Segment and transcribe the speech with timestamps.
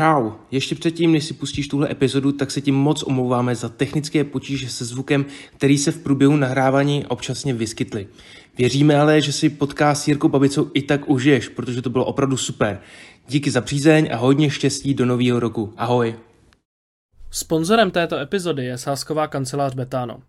[0.00, 0.30] Čau.
[0.50, 4.70] Ještě předtím, než si pustíš tuhle epizodu, tak se ti moc omlouváme za technické potíže
[4.70, 5.26] se zvukem,
[5.56, 8.08] který se v průběhu nahrávání občasně vyskytly.
[8.58, 12.36] Věříme ale, že si podcast s Jirkou Babicou i tak užiješ, protože to bylo opravdu
[12.36, 12.80] super.
[13.28, 15.74] Díky za přízeň a hodně štěstí do nového roku.
[15.76, 16.14] Ahoj.
[17.30, 20.22] Sponzorem této epizody je sásková kancelář Betano.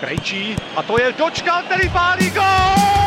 [0.00, 3.04] Krejčí a to je dočka, který pálí gol!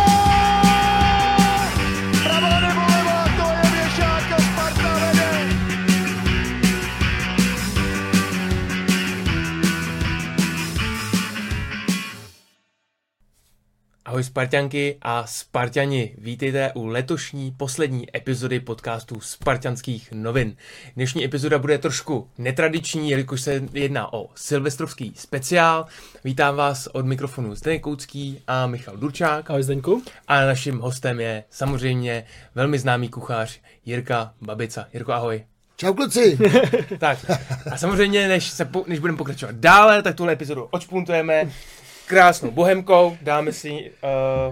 [14.07, 20.55] Ahoj Spartanky a Spartani, vítejte u letošní poslední epizody podcastu Spartanských novin.
[20.95, 25.85] Dnešní epizoda bude trošku netradiční, jelikož se jedná o silvestrovský speciál.
[26.23, 29.49] Vítám vás od mikrofonu Zdeněk Koucký a Michal Durčák.
[29.49, 30.03] Ahoj Zdeňku.
[30.27, 34.87] A naším hostem je samozřejmě velmi známý kuchař Jirka Babica.
[34.93, 35.43] Jirko, ahoj.
[35.77, 36.37] Čau kluci.
[36.97, 37.19] Tak
[37.71, 41.51] a samozřejmě, než, se po, než budeme pokračovat dále, tak tuhle epizodu odšpuntujeme
[42.07, 43.91] krásnou bohemkou, dáme si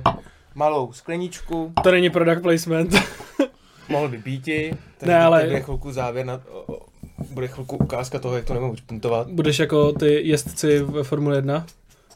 [0.05, 0.13] uh,
[0.55, 2.95] malou skleničku, To není product placement.
[3.89, 6.85] mohl by býti, tak Ne, ale- bude chvilku závěr, na, o, o,
[7.29, 11.65] bude chvilku ukázka toho, jak to nemohu špuntovat, Budeš jako ty jezdci v Formule 1?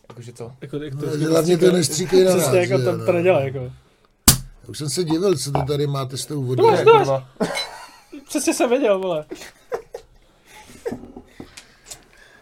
[0.09, 0.51] jakože to.
[0.61, 3.13] Jako, jak to, No, hlavně to nestříkej na nás, Přesně, jako to, to no.
[3.13, 3.71] nedělá, jako.
[4.67, 6.71] Už jsem se divil, co to tady máte s tou vodou.
[6.71, 7.27] Ne, kurva.
[8.27, 9.25] Přesně jsem věděl, vole.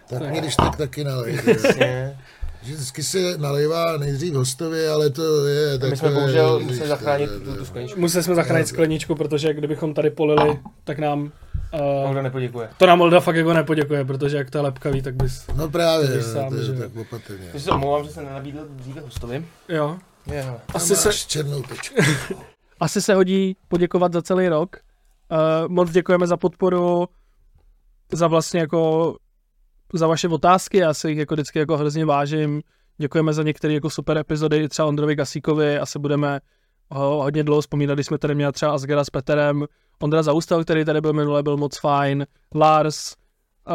[0.10, 1.40] Tak mě když tak taky nalej.
[2.62, 5.98] Vždycky se nalejvá nejdřív hostovi, ale to je My takové...
[5.98, 8.00] jsme bohužel museli zachránit to- tu, tu skleničku.
[8.00, 11.32] Museli jsme zachránit skleničku, protože kdybychom tady polili, tak nám...
[11.74, 12.70] Uh, Olda nepoděkuje.
[12.78, 15.46] to nám Olda fakt jako nepoděkuje, protože jak to je lepkavý, tak bys...
[15.56, 17.48] No právě, Víš sám, to je že- tak opatrně.
[17.54, 19.46] Já se omlouvám, že jsem nenabídl dříve hostovi.
[19.70, 19.98] Jo.
[20.34, 20.58] Jo.
[20.74, 21.96] Asi se, černou tečku.
[22.80, 24.76] asi se hodí poděkovat za celý rok.
[25.32, 27.08] Uh, moc děkujeme za podporu,
[28.12, 29.16] za vlastně jako
[29.94, 32.62] za vaše otázky, já si jich jako vždycky jako hrozně vážím.
[32.98, 36.40] Děkujeme za některé jako super epizody, třeba Ondrovi Gasíkovi, asi budeme
[36.90, 39.66] ho hodně dlouho vzpomínat, když jsme tady měli třeba Asgera s Peterem,
[40.02, 42.26] Ondra Zaustal, který tady byl minule, byl moc fajn,
[42.56, 43.14] Lars,
[43.68, 43.74] uh,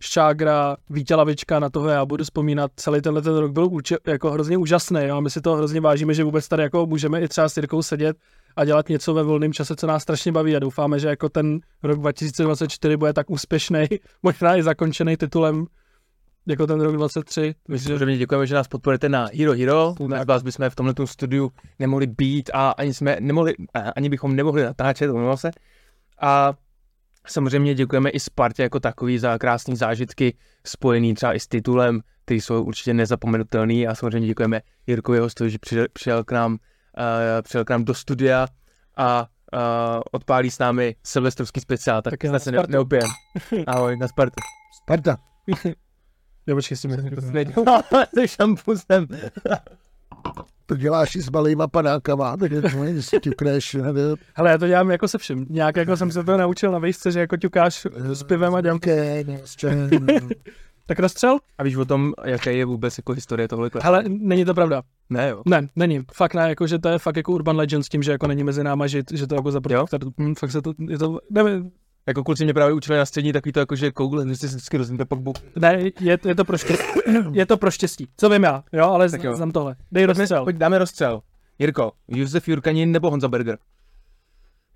[0.00, 2.70] Šágra, Vítě Lavička, na toho já budu vzpomínat.
[2.76, 5.16] Celý tenhle ten rok byl uči- jako hrozně úžasný jo?
[5.16, 7.82] a my si to hrozně vážíme, že vůbec tady jako můžeme i třeba s Jirkou
[7.82, 8.16] sedět
[8.56, 11.60] a dělat něco ve volném čase, co nás strašně baví a doufáme, že jako ten
[11.82, 13.86] rok 2024 bude tak úspěšný,
[14.22, 15.66] možná i zakončený titulem
[16.46, 17.54] jako ten rok 23.
[17.68, 19.94] My si samozřejmě děkujeme, že nás podporujete na Hero Hero.
[20.08, 23.54] Bez vás bychom v tomhle studiu nemohli být a ani, jsme nemohli,
[23.96, 25.50] ani bychom nemohli natáčet, omlouvám se.
[26.20, 26.54] A
[27.26, 32.40] samozřejmě děkujeme i Spartě jako takový za krásné zážitky spojený třeba i s titulem, který
[32.40, 36.58] jsou určitě nezapomenutelný a samozřejmě děkujeme Jirkovi hostovi, že přijel, přijel, k nám,
[37.42, 38.46] přijel k nám do studia
[38.96, 42.72] a uh, odpálí s námi silvestrovský speciál, tak, Tak snad na se ne, Spartu.
[42.72, 43.08] neopijem.
[43.66, 44.36] Ahoj, na Spartu.
[44.82, 45.16] Sparta.
[46.48, 46.96] Jo, počkej, si mi
[47.32, 47.82] Nedělá
[48.14, 49.06] se šampusem.
[50.66, 52.68] To děláš i s malýma panákama, tak je to
[53.00, 54.16] si ťukneš, nevím.
[54.34, 55.46] Hele, já to dělám jako se vším.
[55.50, 58.78] Nějak jako jsem se to naučil na výšce, že jako ťukáš s pivem a dělám.
[60.86, 61.38] Tak rozstřel?
[61.58, 63.70] A víš o tom, jaké je vůbec jako historie tohle?
[63.82, 64.82] Hele, není to pravda.
[65.10, 65.42] Ne, jo.
[65.46, 66.00] Ne, není.
[66.14, 68.44] Fakt ne, jako, že to je fakt jako urban legend s tím, že jako není
[68.44, 69.60] mezi náma, že, že to jako za
[70.20, 71.70] hm, fakt se to, je to, nevím,
[72.06, 74.76] Jako kluci mě právě učili na střední takový to jako, že koule, že si vždycky
[74.76, 75.32] rozumíte pak bu.
[75.56, 76.84] ne, je, je to pro štěstí.
[77.32, 78.08] je to pro štěstí.
[78.16, 79.36] Co vím já, jo, ale Tak jo.
[79.36, 79.76] znám tohle.
[79.92, 80.44] Dej rozstřel.
[80.44, 81.20] Pojď, dáme rozstřel.
[81.58, 83.58] Jirko, Josef Jurkanin nebo Honza Berger?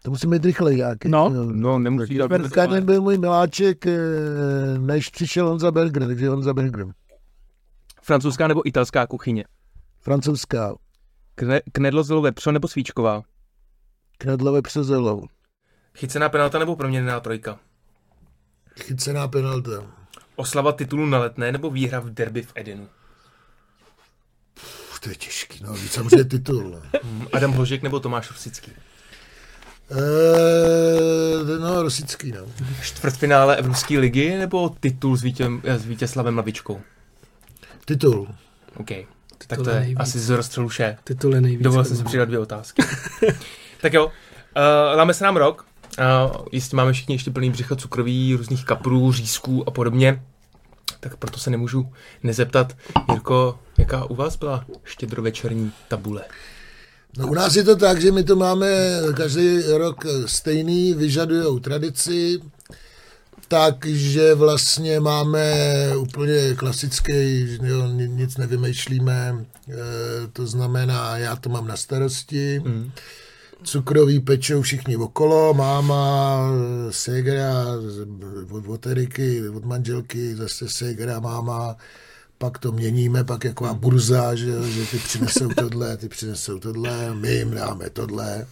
[0.02, 1.08] To musí být rychle nějaký.
[1.08, 1.28] No.
[1.52, 3.98] No, nemusí dát Jurkanin byl můj miláček, eh,
[4.78, 6.86] než přišel Honza Berger, takže Honza Berger.
[8.02, 9.44] Francouzská nebo italská kuchyně?
[10.00, 10.74] Francouzská.
[11.34, 13.22] Kne, knedlo vepřo nebo svíčková?
[14.18, 15.28] Knedlové přezelou.
[15.94, 17.58] Chycená penalta nebo proměněná trojka?
[18.80, 19.70] Chycená penalta.
[20.36, 22.88] Oslava titulu na letné nebo výhra v derby v Edenu?
[24.56, 26.82] Uf, to je těžký, no, víc samozřejmě titul.
[27.32, 28.72] Adam Hložek nebo Tomáš Rosický?
[29.90, 32.40] Eee, no, Rosický, no.
[32.82, 36.80] Čtvrtfinále Evropské ligy nebo titul s, vítěm, s Vítězslavem Lavičkou?
[37.84, 38.28] Titul.
[38.76, 38.88] OK.
[38.88, 39.98] Tak Titul to je je nejvíc.
[40.00, 40.96] asi z rozstřelu vše.
[41.04, 41.62] Titul je nejvíc.
[41.62, 42.82] Dovolil jsem si přidat dvě otázky.
[43.80, 44.12] tak jo, uh,
[44.96, 45.66] láme se nám rok.
[45.98, 50.22] Uh, jistě máme všichni ještě plný břicho cukroví, různých kaprů, řízků a podobně.
[51.00, 51.92] Tak proto se nemůžu
[52.22, 52.76] nezeptat,
[53.10, 56.24] Jirko, jaká u vás byla štědrovečerní tabule?
[57.18, 58.68] No u nás je to tak, že my to máme
[59.16, 62.40] každý rok stejný, vyžadujou tradici,
[63.48, 65.54] takže vlastně máme
[65.98, 67.12] úplně klasický,
[67.62, 69.74] jo, ni- nic nevymýšlíme, e,
[70.32, 72.90] to znamená, já to mám na starosti, Mm.
[73.64, 76.48] cukrový pečou všichni okolo, máma,
[76.90, 77.64] ségra,
[78.50, 81.76] od, od Eriky, od manželky, zase ségra, máma,
[82.40, 87.34] pak to měníme, pak jako burza, že, že ty přinesou tohle, ty přinesou tohle, my
[87.34, 88.46] jim dáme tohle.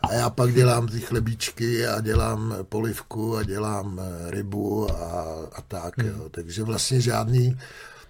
[0.00, 5.22] A já pak dělám ty chlebíčky a dělám polivku a dělám eh, rybu a,
[5.52, 5.94] a tak.
[5.98, 6.28] Jo.
[6.30, 7.58] Takže vlastně žádný,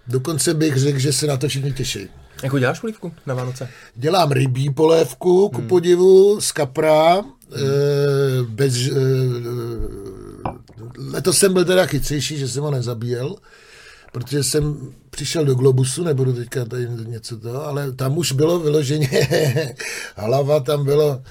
[0.07, 2.09] dokonce bych řekl, že se na to všichni těší.
[2.43, 3.69] Jako děláš polívku na Vánoce?
[3.95, 7.23] Dělám rybí polévku, ku podivu, z kapra, hmm.
[7.55, 8.91] e, bez, e,
[10.97, 13.35] letos jsem byl teda chytřejší, že jsem ho nezabíjel,
[14.15, 14.77] protože jsem
[15.09, 19.09] přišel do Globusu, nebudu teďka tady něco to, ale tam už bylo vyloženě
[20.15, 21.21] hlava, tam bylo,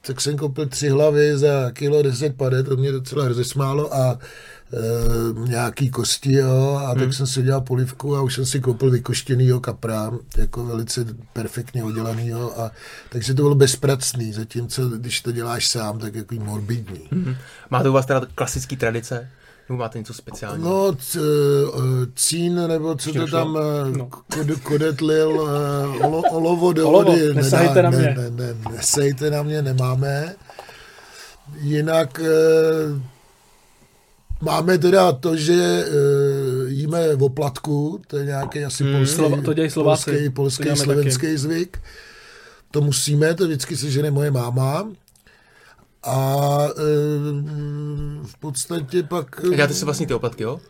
[0.00, 5.48] tak jsem koupil tři hlavy za kilo 10 pade, to mě docela rozesmálo a e,
[5.48, 7.12] nějaký kosti, jo, a tak Hmm.
[7.12, 12.60] jsem si udělal polivku a už jsem si koupil vykoštěnýho kapra, jako velice perfektně udělanýho,
[12.60, 12.70] a,
[13.08, 17.08] takže to bylo bezpracný, zatímco když to děláš sám, tak jako morbidní.
[17.10, 17.36] Mhm.
[17.70, 19.28] Máte u vás teda klasický tradice?
[19.68, 20.68] Nebo máte něco speciálního?
[20.68, 23.38] No, c, eh, cín, nebo co to Došlo?
[23.38, 24.06] tam eh, No.
[24.06, 27.34] kod, kodetlil, eh, olo, olovo do Olovo, vody.
[27.34, 28.14] nesahejte na ne, mě.
[28.18, 30.34] Ne, ne, nesahejte na mě, nemáme.
[31.60, 32.20] Jinak
[34.40, 35.54] máme teda to, že
[35.86, 35.90] eh,
[36.68, 38.92] jíme v oplatku, to je nějaký asi Hmm.
[38.92, 40.10] polský, Slova- to dělají Slováci.
[40.10, 41.78] polský, To polský slovenský zvyk.
[42.70, 44.88] To musíme, to vždycky se žene moje máma.
[46.06, 46.82] A eh,
[48.26, 49.26] v podstatě pak...
[49.54, 50.60] Děláte si vlastní ty oplatky, jo?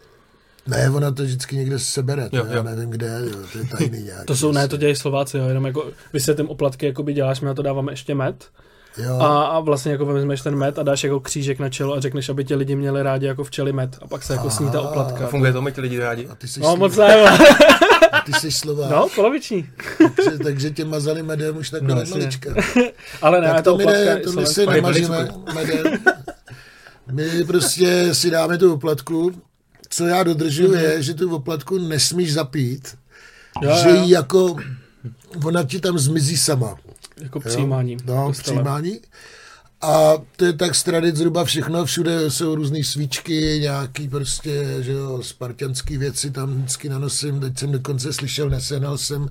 [0.67, 2.63] Ne, ona to vždycky někde sebere, to Jo, já jo.
[2.63, 4.25] nevím kde, jo, to je tajný nějak.
[4.25, 7.55] To jsou, ne, to dělají Slováci, jo, jenom jako vysvětlím oplatky, jakoby děláš, my na
[7.55, 8.45] to dáváme ještě med.
[9.05, 12.01] Jo, A, a vlastně jako vezmeš ten med a dáš jako křížek na čelo a
[12.01, 13.99] řekneš, aby tě lidi měli rádi jako včely med.
[14.03, 15.27] A pak se jako sní ta oplatka.
[15.27, 16.29] Funguje to, mají ty lidi rádi?
[16.29, 17.07] a ty jsi, No moc ne,
[18.27, 19.69] ty jsi slova, No, poloviční.
[20.17, 22.55] takže, takže tě mazali medem už takhle No, malička.
[23.23, 26.05] Ale ne, Tak to to my ne, to my Oni nemažíme medem.
[27.13, 29.43] My prostě si dáme tu oplatku.
[29.89, 32.97] Co já dodržuju je, že tu oplatku nesmíš zapít,
[33.63, 34.05] Jo, že jo.
[34.07, 34.57] jako,
[35.45, 36.77] ona ti tam zmizí sama.
[37.21, 37.49] Jako Jo?
[37.51, 37.97] přijímání.
[38.05, 39.01] No, přijímání.
[39.81, 44.93] A to je tak z tradic zhruba všechno, všude jsou různé svíčky, nějaký prostě, že
[44.93, 49.29] jo, spartianský věci tam vždycky nanosím, teď jsem dokonce slyšel, nesenal jsem,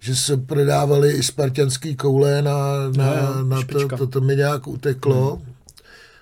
[0.00, 2.54] že se prodávali i spartianský koule na,
[2.96, 3.96] na, jo, na to, špička.
[3.96, 5.36] to, to mi nějak uteklo.
[5.36, 5.52] Hmm.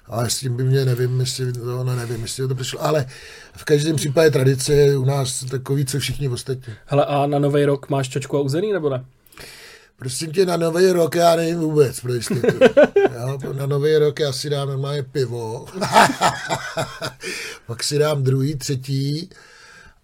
[0.06, 3.06] Ale s tím by mě, nevím, jestli, no, no nevím, jestli to přišlo, ale
[3.52, 6.74] v každém případě tradice je u nás takový, co všichni ostatní.
[6.86, 9.04] Hele, a na nový rok máš čočku a uzený, nebo ne?
[10.00, 12.46] Prosím tě, na nový rok já nevím vůbec pro jistotu.
[13.14, 15.66] Jo, na nový rok já si dám normálně pivo,
[17.66, 19.30] pak si dám druhý, třetí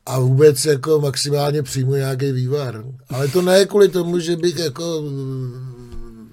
[0.07, 2.85] a vůbec jako maximálně přijmu nějaký vývar.
[3.09, 5.03] Ale to ne kvůli tomu, že bych jako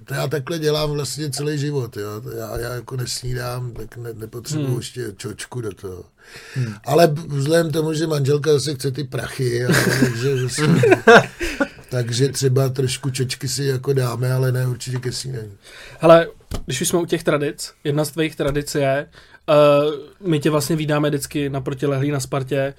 [0.05, 2.21] to já takhle dělám vlastně celý život, jo.
[2.21, 4.77] To Já, já jako nesnídám, tak ne, nepotřebuji hmm.
[4.77, 6.03] ještě čočku do toho.
[6.53, 6.73] Hmm.
[6.85, 9.69] Ale vzhledem k tomu, že manželka zase chce ty prachy, jo,
[9.99, 10.67] takže, vlastně,
[11.93, 15.51] takže třeba trošku čočky si jako dáme, ale ne určitě ke snídani.
[15.99, 16.27] Hele,
[16.65, 19.09] když už jsme u těch tradic, jedna z tvých tradic je,
[19.49, 22.73] uh, my tě vlastně vydáme vždycky na protilehlý na Spartě.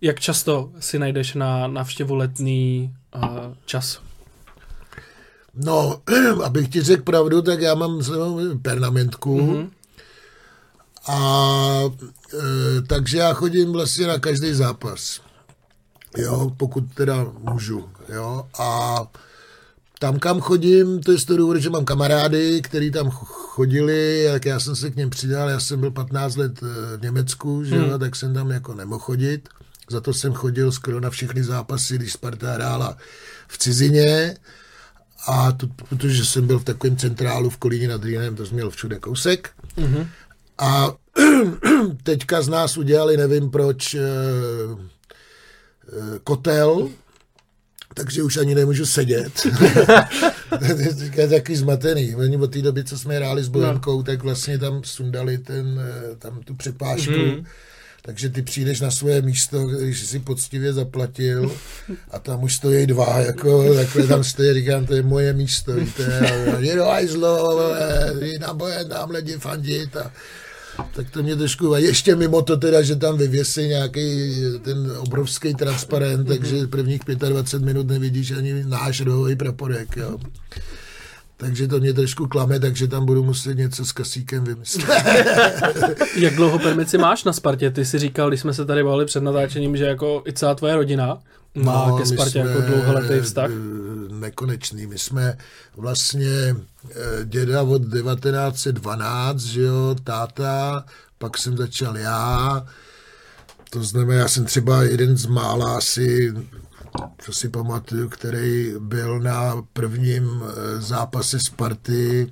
[0.00, 3.22] Jak často si najdeš na návštěvu letný uh,
[3.66, 4.00] čas?
[5.54, 6.00] No,
[6.44, 8.02] abych ti řekl pravdu, tak já mám
[8.62, 9.68] pernamentku mm-hmm.
[11.08, 11.80] a
[12.34, 15.20] e, takže já chodím vlastně na každý zápas.
[16.16, 17.84] Jo, pokud teda můžu.
[18.08, 19.02] Jo, a
[19.98, 24.44] tam, kam chodím, to je z toho důvodu, že mám kamarády, který tam chodili, tak
[24.44, 27.76] já jsem se k něm přidal, já jsem byl 15 let eh, v Německu, že
[27.76, 29.48] jo, tak jsem tam jako nemohl chodit.
[29.90, 32.96] Za to jsem chodil skoro na všechny zápasy, když Sparta hrála
[33.48, 34.36] v cizině.
[35.26, 38.70] A to, protože jsem byl v takovém centrálu v Kolíně nad Rýnem, to jsem měl
[38.70, 39.50] všude kousek.
[39.78, 40.06] Mm-hmm.
[40.58, 40.94] A
[42.02, 44.00] teďka z nás udělali, nevím proč, eh,
[45.88, 46.88] eh, kotel,
[47.96, 49.32] takže už ani nemůžu sedět.
[51.14, 52.14] to je taky zmatený.
[52.14, 56.16] Oni od té doby, co jsme hráli s Bohemkou, tak vlastně tam sundali ten, eh,
[56.16, 57.12] tam tu přepážku.
[57.12, 57.44] Mm.
[58.02, 61.52] Takže ty přijdeš na svoje místo, když jsi poctivě zaplatil
[62.10, 66.20] a tam už stojí dva, jako takhle tam stojí, říkám, to je moje místo, víte,
[66.56, 67.60] a je do hajzlo,
[68.40, 70.12] na boje tam lidi fandit a
[70.92, 71.84] tak to mě trošku vadí.
[71.84, 77.88] Ještě mimo to teda, že tam vyvěsí nějaký ten obrovský transparent, takže prvních 25 minut
[77.88, 80.18] nevidíš ani náš rohový praporek, jo.
[81.36, 84.88] Takže to mě trošku klame, takže tam budu muset něco s kasíkem vymyslet.
[86.16, 87.70] Jak dlouho permici máš na Spartě?
[87.70, 90.76] Ty si říkal, když jsme se tady bavili před natáčením, že jako i celá tvoje
[90.76, 91.18] rodina
[91.54, 93.50] má no, ke Spartě jako dlouholetý vztah.
[93.50, 94.86] eh, Nekonečný.
[94.86, 95.36] My jsme
[95.76, 96.56] vlastně
[96.90, 100.84] eh, děda od 1912, že jo, táta,
[101.18, 102.66] pak jsem začal já.
[103.70, 106.34] To znamená, já jsem třeba jeden z mála asi,
[107.18, 112.28] co si pamatuju, který byl na prvním eh, zápase Sparty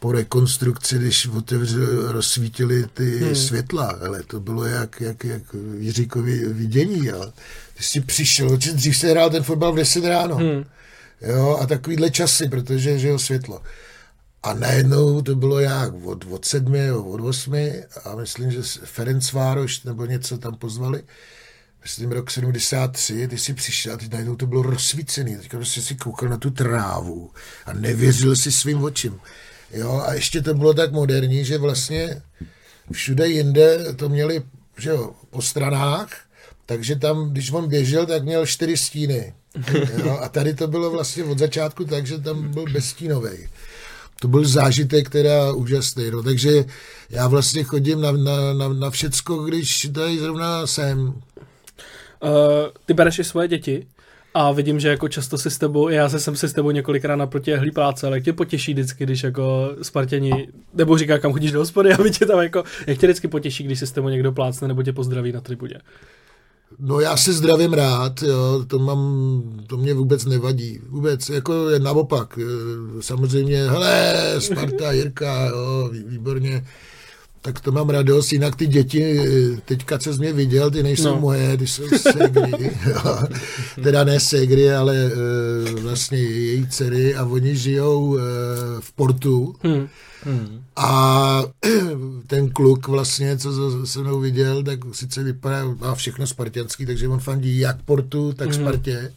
[0.00, 3.34] po rekonstrukci, když otevřeli, rozsvítili ty hmm.
[3.34, 5.42] světla, ale to bylo jak, jak, jak
[5.78, 7.32] Jiříkovi vidění, jo.
[7.74, 10.64] Ty jsi přišel, dřív se hrál ten fotbal v 10 ráno, hmm.
[11.20, 13.62] jo, a takovýhle časy, protože, že jo, světlo.
[14.42, 19.82] A najednou to bylo jak od, od sedmi, od osmi a myslím, že Ferenc Vároš
[19.82, 21.02] nebo něco tam pozvali,
[21.88, 25.94] myslím rok 73, ty jsi přišel a teď najednou to bylo rozsvícený, teď prostě si
[25.94, 27.30] koukal na tu trávu
[27.66, 29.20] a nevěřil si svým očím.
[29.72, 32.22] Jo, a ještě to bylo tak moderní, že vlastně
[32.92, 34.42] všude jinde to měli
[34.78, 36.08] že jo, po stranách,
[36.66, 39.34] takže tam, když on běžel, tak měl čtyři stíny.
[40.04, 43.48] Jo, a tady to bylo vlastně od začátku tak, že tam byl bezstínový.
[44.20, 46.10] To byl zážitek teda úžasný.
[46.10, 46.22] No.
[46.22, 46.64] Takže
[47.10, 51.14] já vlastně chodím na, na, na, na všecko, když tady zrovna jsem.
[52.22, 52.30] Uh,
[52.86, 53.86] ty bereš i svoje děti
[54.34, 57.16] a vidím, že jako často si s tebou, já se jsem si s tebou několikrát
[57.16, 61.52] naproti jehlý práce, ale jak tě potěší vždycky, když jako Spartěni, nebo říká, kam chodíš
[61.52, 64.32] do hospody, aby tě tam jako, jak tě vždycky potěší, když si s tebou někdo
[64.32, 65.80] plácne nebo tě pozdraví na tribuně.
[66.78, 71.78] No já se zdravím rád, jo, to mám, to mě vůbec nevadí, vůbec, jako je
[71.78, 76.64] naopak, eh, samozřejmě, hele, Sparta, Jirka, jo, vý- výborně,
[77.42, 81.08] tak to mám radost, jinak ty děti, eh, teďka co jsi mě viděl, ty nejsou
[81.14, 81.20] No.
[81.20, 82.70] moje, ty jsou segry,
[83.82, 85.10] teda ne segry, ale e,
[85.80, 88.20] vlastně její dcery a oni žijou e,
[88.80, 89.54] v Portu,
[90.24, 90.60] Hmm.
[90.76, 91.42] a
[92.26, 97.20] ten kluk vlastně, co se- mnou viděl, tak sice vypadá, má všechno spartianský, takže on
[97.20, 99.12] fandí jak Portu, tak Spartě.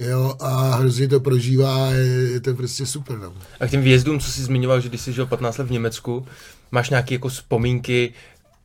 [0.00, 3.18] Jo, a hrozně to prožívá, je, je to prostě super.
[3.18, 3.32] No.
[3.60, 6.26] A k těm výjezdům, co jsi zmiňoval, že když jsi žil 15 let v Německu,
[6.72, 8.12] máš nějaké jako vzpomínky,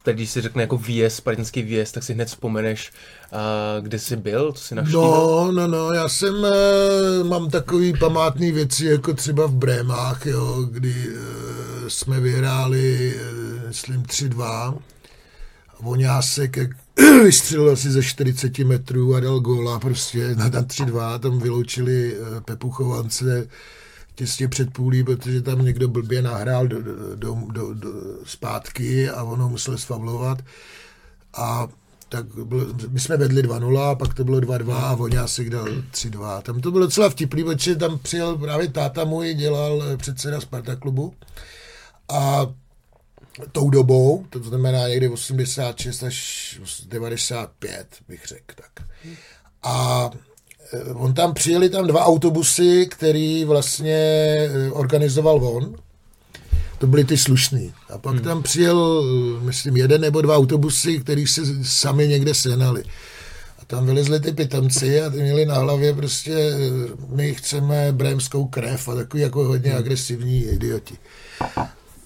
[0.05, 2.91] tady když si řekne jako výjezd, spartanský výjezd, tak si hned vzpomeneš,
[3.31, 5.01] a kde jsi byl, co jsi navštívil?
[5.01, 10.65] No, no, no, já jsem, eh, mám takový památný věci, jako třeba v Brémách, jo,
[10.71, 14.77] kdy eh, jsme vyhráli, eh, myslím, 3-2.
[15.69, 16.69] A Voňásek, jak
[17.23, 22.71] vystřelil asi ze 40 metrů a dal góla prostě na, na 3-2, tam vyloučili Pepu
[22.71, 23.47] Chovance
[24.15, 27.89] těsně před půlí, protože tam někdo blbě nahrál do, do, do, do, do,
[28.25, 30.43] zpátky a ono musel sfavlovat.
[31.33, 31.67] A
[32.09, 36.41] tak bylo, my jsme vedli 2-0, a pak to bylo 2-2 a Voňásek dal 3-2.
[36.41, 41.13] Tam to bylo docela vtipný, protože tam přijel právě táta můj, dělal předseda Sparta klubu
[42.09, 42.47] a
[43.51, 48.87] tou dobou, to znamená někdy 86 až 95, bych řekl tak.
[49.63, 50.09] A
[50.93, 55.75] on tam přijeli tam dva autobusy, který vlastně eh, organizoval on.
[56.77, 57.73] To byly ty slušný.
[57.89, 62.83] A pak tam přijel, eh, myslím, jeden nebo dva autobusy, který se sami někde sehnali.
[63.59, 66.57] A tam vylezli ty pitomci a ty měli na hlavě prostě, eh,
[67.15, 70.97] my chceme brémskou krev a takový jako hodně agresivní idioti.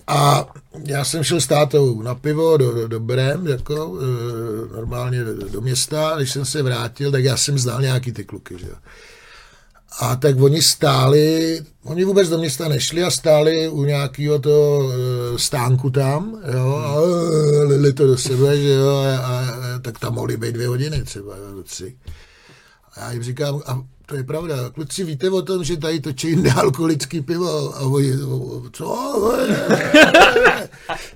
[0.09, 0.47] A
[0.85, 5.49] já jsem šel s tátou na pivo do, do, do Brem, jako e, normálně do,
[5.49, 8.67] do města, když jsem se vrátil, tak já jsem znal nějaký ty kluky, že.
[9.99, 15.39] A tak oni stáli, oni vůbec do města nešli a stáli u nějakého toho e,
[15.39, 19.99] stánku tam, jo, a e, lili to do sebe, že jo, a, a, a tak
[19.99, 21.97] tam mohly být dvě hodiny třeba, jo, tři.
[22.95, 26.35] A já jim říkám, a to je pravda, kluci víte o tom, že tady točí
[26.35, 28.11] nealkoholický pivo a oni,
[28.71, 28.87] co?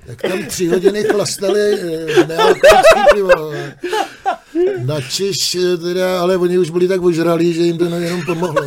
[0.08, 3.54] tak tam tři hodiny chlastali eh, nealkoholický pivo.
[4.86, 8.62] Na Češ eh, teda, ale oni už byli tak ožralí, že jim to jenom pomohlo.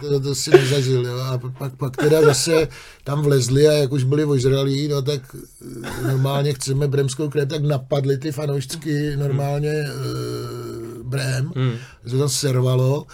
[0.00, 1.06] To, to, to si nezažil.
[1.06, 1.18] Jo.
[1.18, 2.68] A pak, pak teda zase
[3.04, 7.62] tam vlezli a jak už byli ožralí, no tak eh, normálně chceme bremskou krev, tak
[7.62, 11.76] napadli ty fanoušky normálně uh, brem, hmm.
[12.06, 13.06] se tam servalo.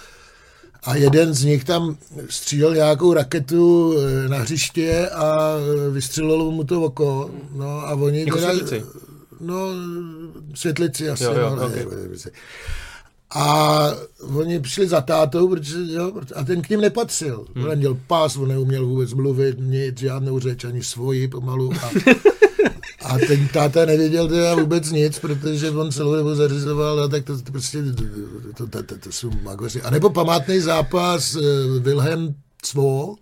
[0.83, 1.97] A jeden z nich tam
[2.29, 7.31] střílel nějakou raketu eh, na hřiště a eh, vystřelilo mu to oko.
[7.55, 8.83] No a oni Jako světlici?
[9.41, 9.69] No,
[10.55, 11.25] světlici asi.
[11.25, 11.75] Jo, jo, no, ok.
[11.75, 12.31] ne, ne, ne.
[13.35, 13.95] A
[14.35, 17.47] oni přišli za tátou, protože, jo, a ten k ním nepatřil.
[17.55, 17.65] Hmm.
[17.65, 21.73] On měl pas, on neuměl vůbec mluvit, nic, žádnou řeč, ani svoji pomalu.
[21.83, 21.91] A,
[23.15, 27.43] a ten táta nevěděl teda vůbec nic, protože on celou dobu zařizoval, a tak to,
[27.43, 27.83] to prostě,
[28.57, 29.83] to, to, to, to jsou magoři.
[29.83, 31.43] A nebo památný zápas uh,
[31.79, 33.15] Wilhelm Cvo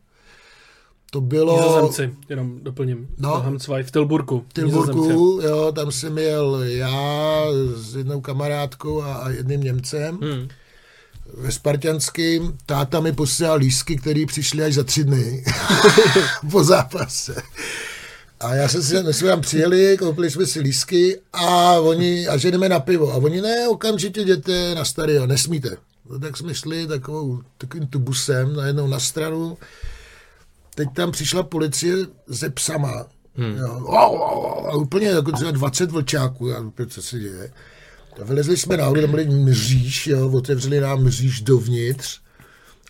[1.10, 1.56] to bylo...
[1.56, 3.08] Nizozemci, jenom doplním.
[3.18, 3.44] No.
[3.58, 4.44] Zweig v Tilburku.
[4.56, 4.92] Nizozemci.
[4.92, 7.44] Tilburku, jo, tam jsem jel já
[7.76, 10.48] s jednou kamarádkou a, a jedným Němcem Hmm.
[11.34, 12.58] ve Spartanským.
[12.66, 15.44] Táta mi posílal lísky, které přišly až za tři dny
[16.50, 17.34] po zápase.
[18.40, 22.36] A já jsem si, my jsme tam přijeli, koupili jsme si lísky a oni, a
[22.36, 23.12] že jdeme na pivo.
[23.12, 25.76] A oni ne, okamžitě jděte na stadion, nesmíte.
[26.10, 29.58] No, tak jsme šli takovou, takovým tubusem najednou na stranu.
[30.78, 31.96] Teď tam přišla policie
[32.32, 33.06] se psama.
[33.34, 33.56] Hmm.
[33.56, 33.86] Jo,
[34.68, 37.50] a úplně jako třeba 20 vlčáků, já úplně, co se děje.
[38.20, 42.20] A vylezli jsme nahoru, tam byli mříž, jo, otevřeli nám mříž dovnitř.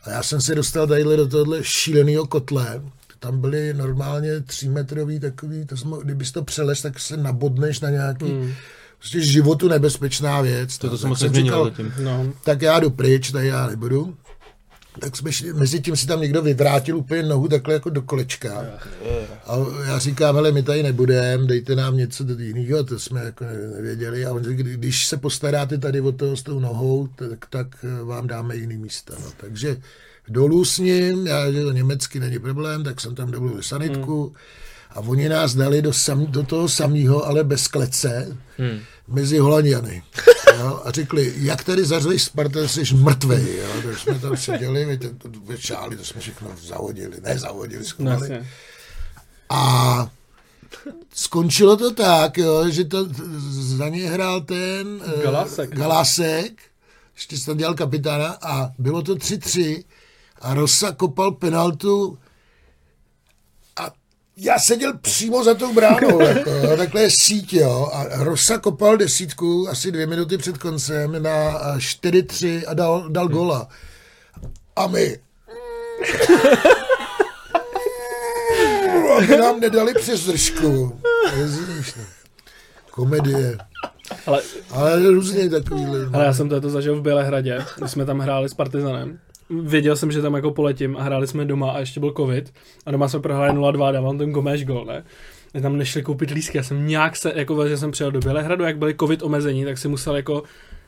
[0.02, 2.82] A já jsem se dostal tadyhle do tohohle šíleného kotle.
[3.18, 8.24] Tam byly normálně třímetrový takový, to jsme, kdybys to přelez, tak se nabodneš na nějaký
[8.24, 8.52] hmm.
[8.98, 10.78] prostě životu nebezpečná věc.
[10.78, 12.04] To, to se moc jsem nezměnilo říkal, zatím.
[12.04, 12.32] No.
[12.44, 14.16] tak já jdu pryč, tady já nebudu.
[15.00, 18.66] Tak jsme šli, mezi tím si tam někdo vyvrátil úplně nohu takhle jako do kolečka.
[19.46, 23.68] A já říkám, hele, my tady nebudeme, dejte nám něco jiného, to jsme jako ne-
[23.76, 24.26] nevěděli.
[24.26, 27.66] A on říká, "Kdy- když se postaráte tady o toho s tou nohou, tak, tak
[27.84, 29.14] eh, vám dáme jiný místa.
[29.24, 29.30] No.
[29.36, 29.76] Takže
[30.28, 34.32] dolů s ním, já, že to německy není problém, tak jsem tam dovolil sanitku.
[34.90, 38.78] A oni nás dali do, sam, do toho samého, ale bez klece, Hmm.
[39.08, 40.02] mezi Holandiany.
[40.58, 43.56] Jo, a řekli, jak tady zařveš Sparta, jsi mrtvej.
[43.56, 47.84] Jo, tak jsme tam seděli, my to, to, šáli, to jsme všechno zahodili, ne zahodili,
[47.84, 48.44] schovali.
[49.50, 50.10] A
[51.14, 53.08] skončilo to tak, jo, že to
[53.50, 55.74] za ně hrál ten eh, Galásek.
[55.74, 56.52] Galásek,
[57.14, 59.84] ještě jsem dělal kapitána a bylo to 3-3
[60.40, 62.18] a Rosa kopal penaltu
[64.40, 68.96] já seděl přímo za tou bránou, jako, jo, takhle je síť, jo, a Rosa kopal
[68.96, 73.68] desítku asi dvě minuty před koncem na eh, 4-3 a dal, dal gola.
[74.76, 75.18] A my,
[79.16, 81.00] aby nám nedali přes držku.
[82.90, 83.58] Komedie.
[84.26, 85.98] Ale, Ale různě takovýhle.
[86.12, 89.18] ale já jsem to zažil v Bělehradě, když jsme tam hráli s Partizanem.
[89.50, 92.52] Věděl jsem, že tam jako poletím a hráli jsme doma a ještě byl covid.
[92.86, 95.04] A doma jsme prohráli 0-2 a dával ten Gomeš gol, ne?
[95.54, 98.64] My tam nešli koupit lístky, já jsem nějak se, jako že jsem přijel do Bělehradu,
[98.64, 100.42] jak byly covid omezení, tak si musel jako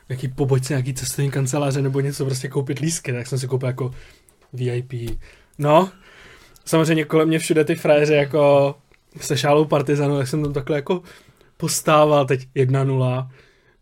[0.09, 3.91] nějaký pobočce, nějaký cestovní kanceláře nebo něco prostě koupit lístky, tak jsem si koupil jako
[4.53, 4.93] VIP.
[5.57, 5.89] No,
[6.65, 8.75] samozřejmě kolem mě všude ty frajeři jako
[9.21, 11.01] se šálou partizanu, tak jsem tam takhle jako
[11.57, 13.27] postával, teď 1-0,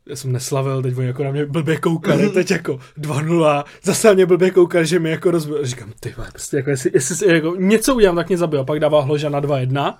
[0.10, 4.14] já jsem neslavil, teď oni jako na mě blbě koukali, teď jako 2-0, zase na
[4.14, 5.66] mě blbě koukali, že mi jako rozbil.
[5.66, 8.64] Říkám, ty prostě jako jestli, jestli si jako něco udělám, tak mě zabil.
[8.66, 9.94] Pak dával Hloža na 2-1.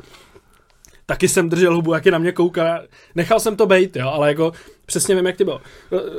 [1.06, 2.80] Taky jsem držel hubu, jak je na mě koukal.
[3.16, 4.52] Nechal jsem to bejt, jo, ale jako
[4.86, 5.62] přesně vím, jak ty bylo.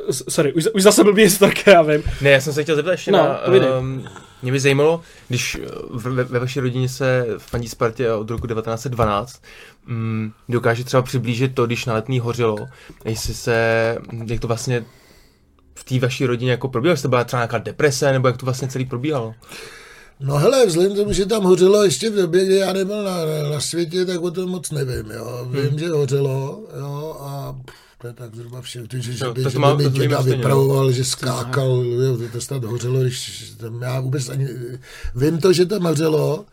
[0.08, 2.02] Eh, s- Sorry, už, už zase blbý historka, já vím.
[2.20, 3.40] Ne, já jsem se chtěl zeptat ještě No, na...
[3.78, 4.04] Um,
[4.42, 8.46] mě by zajímalo, když eh, v- ve, ve vaší rodině se fandí Spartě od roku
[8.46, 9.42] 1912,
[9.90, 12.56] um, dokáže třeba přiblížit to, když na letní hořelo,
[13.04, 14.84] jestli se, jak to vlastně
[15.74, 18.46] v té vaší rodině jako probíhalo, jestli to byla třeba nějaká deprese, nebo jak to
[18.46, 19.34] vlastně celý probíhalo?
[20.20, 23.16] No hele, vzhledem tomu, že tam hořelo ještě v době, kdy já nebyl na,
[23.52, 25.48] na světě, tak o tom moc nevím, jo.
[25.50, 25.78] Vím, Hmm.
[25.78, 27.56] že hořelo, jo, a
[27.98, 29.90] to je tak zhruba vše, že, že, Jo, že, to že to má- by to
[29.90, 30.22] mi děda no.
[30.22, 34.48] vypravoval, že skákal, jo, to, to snad hořelo, když tam já vůbec ani,
[35.14, 36.44] vím to, že tam hořelo,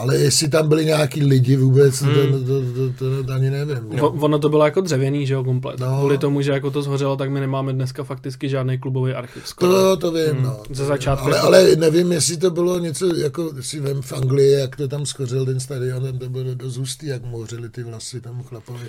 [0.00, 2.14] ale jestli tam byli nějaký lidi vůbec, Hmm.
[2.14, 4.00] to, to, to, to, to, ani nevím.
[4.00, 5.80] O, ono to bylo jako dřevěný, že jo, komplet.
[5.80, 5.98] No.
[5.98, 9.48] Kvůli tomu, že jako to zhořelo, tak my nemáme dneska fakticky žádný klubový archiv.
[9.48, 9.72] Skoro.
[9.72, 10.56] To, to vím, no.
[10.70, 14.76] Ze začátku Ale, ale nevím, jestli to bylo něco, jako si vem v Anglii, jak
[14.76, 18.20] to tam skořil ten stadion, tam to bylo dost hustý, jak mu hořely ty vlasy
[18.20, 18.86] tam chlapovi.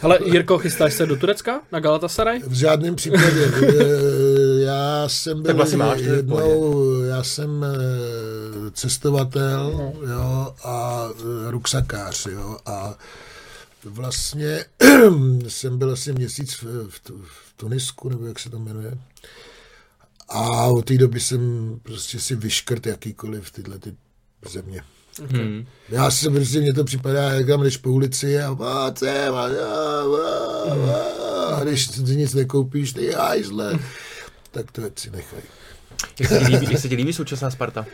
[0.00, 2.40] Hele, Jirko, chystáš se do Turecka na Galatasaray?
[2.46, 3.50] V žádném případě.
[4.68, 12.26] Já jsem byl vlastně máš, jednou, já jsem eh, cestovatel jo, a eh, ruksakář.
[12.26, 12.94] Jo, a
[13.84, 14.64] vlastně
[15.48, 18.98] jsem byl asi měsíc v, v, v Tunisku, nebo jak se to jmenuje.
[20.28, 23.94] A od té doby jsem prostě si vyškrt jakýkoliv tyhle ty
[24.50, 24.82] země.
[25.30, 25.66] Hmm.
[25.88, 29.42] Já si prostě, mně to připadá, jak tam jdeš po ulici a pojď sem a,
[29.42, 33.78] a, a, a, a když si nic nekoupíš, ty hajzle,
[34.58, 35.42] tak to si nechají.
[36.20, 37.86] Jak se ti líbí, jak se ti líbí současná Sparta?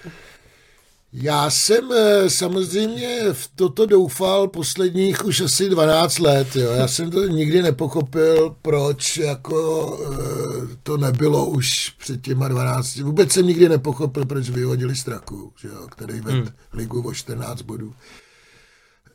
[1.12, 6.56] Já jsem eh, samozřejmě v toto doufal posledních už asi 12 let.
[6.56, 6.70] Jo.
[6.72, 12.96] Já jsem to nikdy nepochopil, proč jako eh, to nebylo už před těma 12.
[12.96, 16.48] Vůbec jsem nikdy nepochopil, proč vyhodili Straku, že jo, který ved hmm.
[16.72, 17.94] ligu o 14 bodů.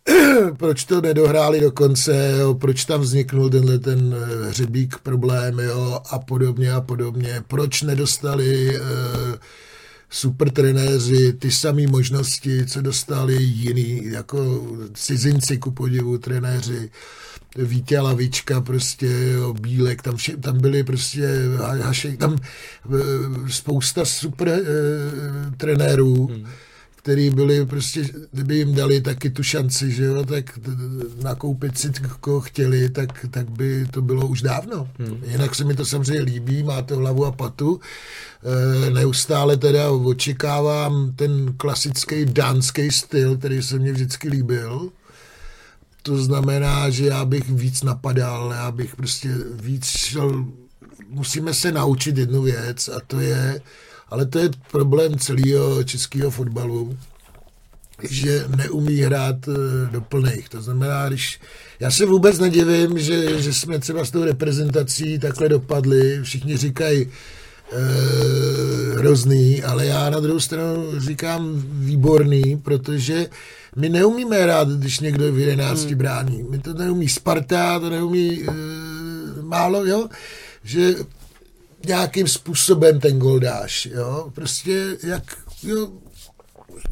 [0.58, 6.02] proč to nedohráli do konce, jo, proč tam vzniknul tenhle ten eh, hřebík problém jo,
[6.10, 7.44] a podobně a podobně.
[7.48, 8.80] Proč nedostali eh,
[10.10, 16.90] super trenéři, ty samé možnosti, co dostali jiný, jako cizinci ku podivu, trenéři,
[17.58, 21.28] Vítě Lavička, prostě, jo, Bílek, tam, vše, tam byli prostě
[21.82, 22.40] Hašek, tam e,
[23.52, 24.62] spousta super e,
[25.58, 26.46] trenérů, hmm
[27.10, 30.60] který byli prostě, kdyby jim dali taky tu šanci, že jo, tak
[31.22, 34.90] nakoupit si, koho chtěli, tak, tak by to bylo už dávno.
[35.00, 35.24] Hmm.
[35.28, 37.80] Jinak se mi to samozřejmě líbí, má to hlavu a patu.
[38.88, 44.90] E, neustále teda očekávám ten klasický dánský styl, který se mně vždycky líbil.
[46.04, 50.46] To znamená, že já bych víc napadal, já bych prostě víc šel,
[51.10, 53.62] musíme se naučit jednu věc a to je,
[54.12, 56.98] ale to je problém celého českého fotbalu,
[58.10, 60.50] že neumí hrát eh, do plných.
[60.50, 61.40] To znamená, když
[61.80, 66.20] já se vůbec nedivím, že, že jsme třeba s tou reprezentací takhle dopadli.
[66.24, 67.10] Všichni říkají e,
[68.98, 73.28] hrozný, ale já na druhou stranu říkám výborný, protože
[73.76, 75.96] my neumíme hrát, když někdo v 11 hmm.
[75.96, 76.44] brání.
[76.50, 78.52] My to neumí Sparta, to neumí e,
[79.42, 80.08] málo, jo?
[80.64, 80.96] Že
[81.86, 84.30] nějakým způsobem ten gol dáš, jo?
[84.34, 85.24] Prostě jak,
[85.64, 85.88] jo,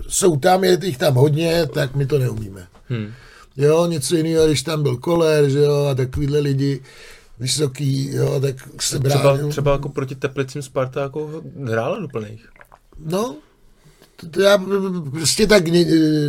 [0.08, 2.68] jsou tam, je jich tam hodně, tak my to neumíme.
[2.90, 3.12] Hmm.
[3.58, 6.82] Jo, něco jiného, když tam byl Koler, že jo, a takovýhle lidi,
[7.40, 9.36] vysoký, jo, tak se bránil.
[9.38, 12.50] Třeba, třeba jako proti Teplicím Sparta jako hrála do plných.
[13.06, 13.36] No,
[14.16, 14.58] to, to já
[15.12, 15.64] prostě tak,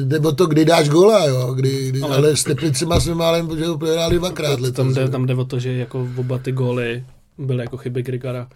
[0.04, 3.66] nebo to, kdy dáš gola, jo, kdy, kdy ale, ale s Teplicima jsme málem, že
[3.66, 4.76] ho prohráli dvakrát letos.
[4.76, 7.04] Tam jde, tam jde o to, že jako oba ty góly
[7.38, 8.48] byly jako chyby Grigara.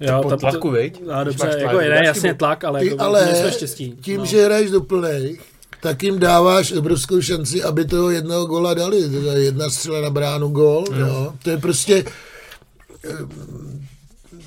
[0.00, 1.00] Jo, pod tlaku, viď?
[1.06, 3.96] No, dobře, tlak, jako je, jasně tlak, ale, jako, ale štěstí.
[4.00, 4.26] tím, no.
[4.26, 5.40] že hraješ do plných,
[5.82, 9.08] tak jim dáváš obrovskou šanci, aby toho jednoho gola dali.
[9.08, 11.00] Teda jedna střela na bránu gol, mm.
[11.00, 11.32] jo.
[11.42, 12.04] To je prostě,
[13.04, 13.16] eh,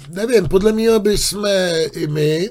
[0.10, 2.50] nevím, podle mě by jsme i my,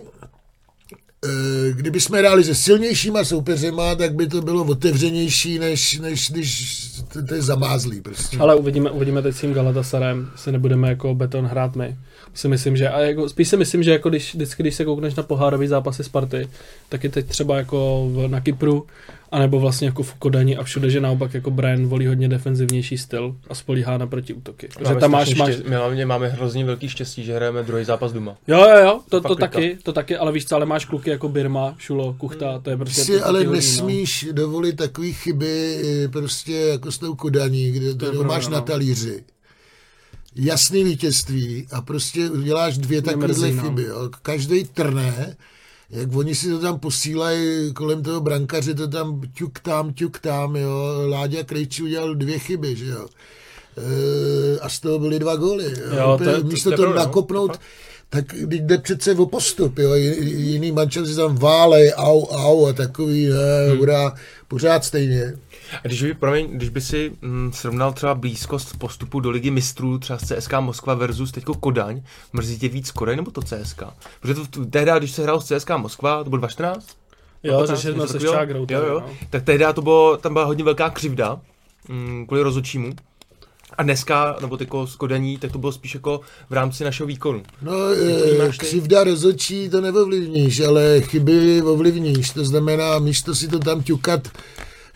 [1.73, 6.83] kdyby jsme hráli se silnějšíma soupeřema, tak by to bylo otevřenější, než, než když
[7.13, 8.39] to, to je zamázlý prostě.
[8.39, 11.97] Ale uvidíme, uvidíme teď s tím Galatasarem, se nebudeme jako beton hrát my
[12.35, 15.15] si myslím, že a jako, spíš si myslím, že jako když, vždycky, když se koukneš
[15.15, 16.49] na pohárový zápasy Sparty,
[16.89, 18.87] tak je teď třeba jako v, na Kypru,
[19.31, 23.37] anebo vlastně jako v Kodani a všude, že naopak jako Brian volí hodně defenzivnější styl
[23.49, 24.69] a spolíhá na protiútoky.
[24.89, 25.57] Že tam máš, máš...
[25.69, 28.37] my hlavně máme hrozně velký štěstí, že hrajeme druhý zápas doma.
[28.47, 31.11] Jo, jo, jo, to, to, to taky, to taky, ale víš co, ale máš kluky
[31.11, 33.05] jako Birma, Šulo, Kuchta, to je prostě...
[33.05, 33.53] Si to, ale hodí, no.
[33.53, 34.33] nesmíš no.
[34.33, 38.55] dovolit takové chyby prostě jako s tou Kodaní, kde to, to máš no.
[38.55, 39.25] na talíři
[40.35, 43.63] jasný vítězství a prostě uděláš dvě takovéhle no.
[43.63, 43.83] chyby.
[43.83, 44.11] Jo.
[44.23, 45.37] Každý trné,
[45.91, 50.57] jak oni si to tam posílají kolem toho brankaře, to tam ťuk tam, ťuk tam,
[50.57, 51.03] jo.
[51.09, 53.07] Láďa Krejčí udělal dvě chyby, že jo.
[53.79, 55.65] E, a z toho byly dva góly.
[55.65, 55.97] Jo.
[55.97, 56.97] Jo, to, místo to, to, to no.
[56.97, 57.61] nakopnout,
[58.11, 59.95] tak jde přece o postup, jo.
[59.95, 63.79] Jiný mančel si tam válej, au, au a takový, ne, hmm.
[63.79, 64.15] hurá,
[64.49, 65.35] pořád stejně.
[65.75, 69.99] A když by, promiň, když by si mm, srovnal třeba blízkost postupu do ligy mistrů,
[69.99, 73.83] třeba z CSK Moskva versus teďko Kodaň, mrzí tě víc Kodaň nebo to CSK?
[74.21, 76.97] Protože to, tehdy, když se hrál z CSK Moskva, to byl 2014?
[77.43, 78.67] Jo, řešili jsme se s Čágrou.
[78.71, 79.01] Jo, jo.
[79.01, 79.17] No.
[79.31, 81.41] Tak tehdy to bylo, tam byla hodně velká křivda
[81.89, 82.93] mm, kvůli rozočímu.
[83.79, 87.43] A dneska, nebo tyko z Kodaní, tak to bylo spíš jako v rámci našeho výkonu.
[87.63, 87.73] No,
[88.47, 92.31] e, křivda rozočí to neovlivníš, ale chyby ovlivníš.
[92.31, 94.29] To znamená, místo si to tam ťukat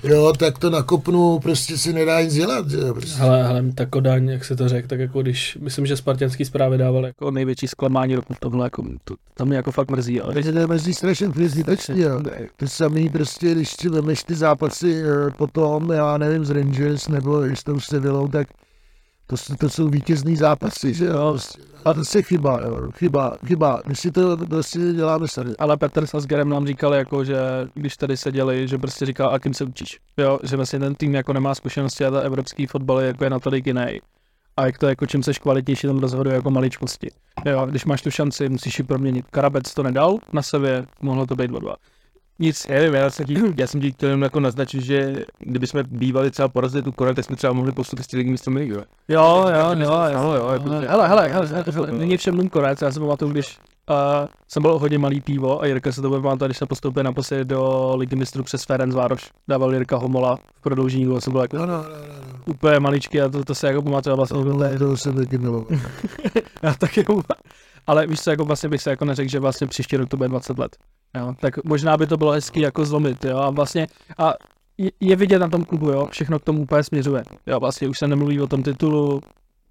[0.06, 2.70] jo, tak to nakopnu, prostě si nedá nic dělat.
[2.70, 2.78] Že?
[2.92, 3.20] Prostě.
[3.20, 6.78] Hele, hele, tak Kodaň, jak se to řekl, tak jako když, myslím, že spartianský zprávy
[6.78, 10.20] dával jako největší zklamání roku v tomhle, jako, to, to mě jako fakt mrzí.
[10.20, 10.34] Ale...
[10.34, 12.22] Takže to mrzí strašně fyzicky, jo.
[12.56, 17.42] To samý prostě, když si vemeš ty zápasy eh, potom, já nevím, z Rangers nebo
[17.42, 18.48] s tou Sevillou, tak
[19.26, 21.38] to, to jsou vítězný zápasy, že jo.
[21.84, 22.90] A to se chyba, jo.
[22.92, 23.82] chyba, chyba.
[23.86, 25.50] My si to prostě děláme sami.
[25.58, 27.38] Ale Petr s Asgerem nám říkali, jako, že
[27.74, 29.98] když tady seděli, že prostě říkal, a kým se učíš.
[30.16, 33.30] Jo, že vlastně ten tým jako nemá zkušenosti a ta evropský fotbal je jako je
[33.30, 34.00] natolik jiný.
[34.56, 37.10] A jak to jako čím seš kvalitnější, tam rozhoduje jako maličkosti.
[37.44, 39.26] Jo, když máš tu šanci, musíš ji proměnit.
[39.30, 41.74] Karabec to nedal na sebe, mohlo to být 2-2
[42.38, 45.82] nic, nevím, já jsem, ti, já jsem ti chtěl jenom jako naznačit, že kdyby jsme
[45.82, 48.72] bývali třeba porazili tu Koreu, tak jsme třeba mohli postupit z ligy místo ligy.
[48.72, 52.82] Jo, jo, jo, jo, jo, jo, jako, hele, hele, hele, hele, není všem dům Korec,
[52.82, 53.58] já jsem pamatuju, když
[53.90, 57.44] uh, jsem byl hodně malý pivo a Jirka se to bude když se postoupil naposledy
[57.44, 61.56] do ligy mistrů přes Ferenc Vároš, dával Jirka Homola v prodloužení, a jsem byl jako
[61.56, 62.38] no, no, no, no.
[62.46, 64.44] úplně maličký a to, to se jako pamatuju vlastně.
[64.44, 65.38] Ne, to jsem taky
[66.62, 67.04] Já taky
[67.86, 70.28] ale víš co, jako vlastně bych se jako neřekl, že vlastně příští rok to bude
[70.28, 70.76] 20 let.
[71.16, 73.86] Jo, tak možná by to bylo hezký jako zlomit, jo, a vlastně,
[74.18, 74.34] a
[75.00, 77.22] je vidět na tom klubu, jo, všechno k tomu úplně směřuje.
[77.46, 79.20] Jo, vlastně už se nemluví o tom titulu,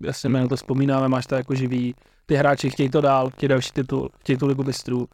[0.01, 3.47] jasně my na to vzpomínáme, máš to jako živý, ty hráči chtějí to dál, chtějí
[3.47, 5.07] další titul, chtějí tu ligu mistrů.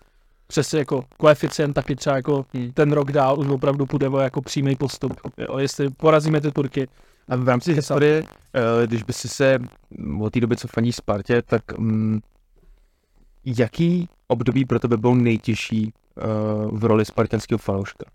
[0.47, 2.71] Přesně jako koeficient taky třeba jako Hmm.
[2.71, 5.13] ten rok dál už opravdu půjde o jako přímý postup.
[5.37, 6.87] Jo, jestli porazíme ty Turky,
[7.29, 9.59] A v rámci historie, eh, když by si se
[10.21, 12.19] od té doby, co fandí Spartě, tak mm,
[13.45, 16.21] jaký období pro tebe bylo nejtěžší eh,
[16.71, 18.05] v roli spartanského fanouška?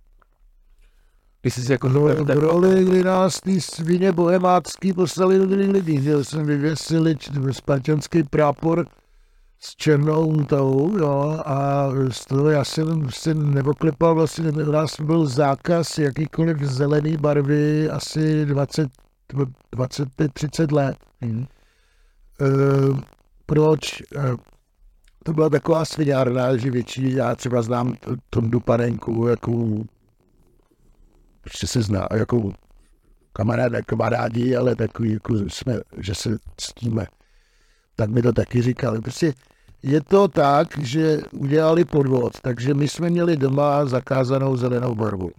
[1.43, 5.71] Když jsi si jako No, v roli, kdy nás ty svině bohemácký poslali do druhých
[5.71, 7.17] lidí, že jsme vyvěsili
[7.51, 8.87] spartanský prápor
[9.59, 15.27] s černou tou, jo, a z toho já jsem si neoklepal, vlastně u nás byl
[15.27, 18.89] zákaz jakýkoliv zelený barvy asi 20,
[19.73, 20.97] 25-30 let.
[21.21, 21.47] Mhm.
[22.41, 23.01] Eh,
[23.47, 24.03] proč?
[24.17, 24.37] Eh,
[25.27, 27.95] to byla taková sviňárna, že většině, já třeba znám
[28.31, 29.67] Tondu Panenku, jako
[31.41, 32.53] prostě se zná, jako
[33.33, 37.07] kamarád, ne kamarádi, ale takový, jako jsme, že se ctíme.
[37.97, 39.01] Tak mi to taky říkali.
[39.01, 39.35] Prostě
[39.83, 45.31] je to tak, že udělali podvod, takže my jsme měli doma zakázanou zelenou barvu.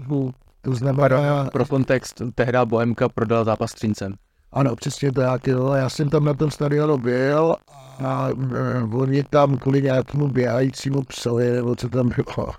[0.62, 4.14] To znamená, Pro kontext, tehdy Bohemka prodala zápas Třincem.
[4.52, 5.74] ano, přesně tak, jo.
[5.74, 11.52] Já jsem tam na tom stadionu byl a e, oni tam kvůli nějakému běhajícímu psovi,
[11.52, 12.54] nebo co tam bylo, e,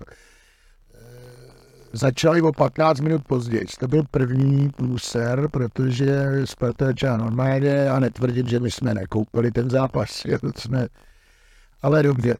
[1.93, 3.65] začali o 15 minut později.
[3.79, 9.69] To byl první průser, protože Sparta začala normálně a netvrdit, že my jsme nekoupili ten
[9.69, 10.25] zápas.
[10.55, 10.87] Jsme,
[11.81, 12.35] ale dobře.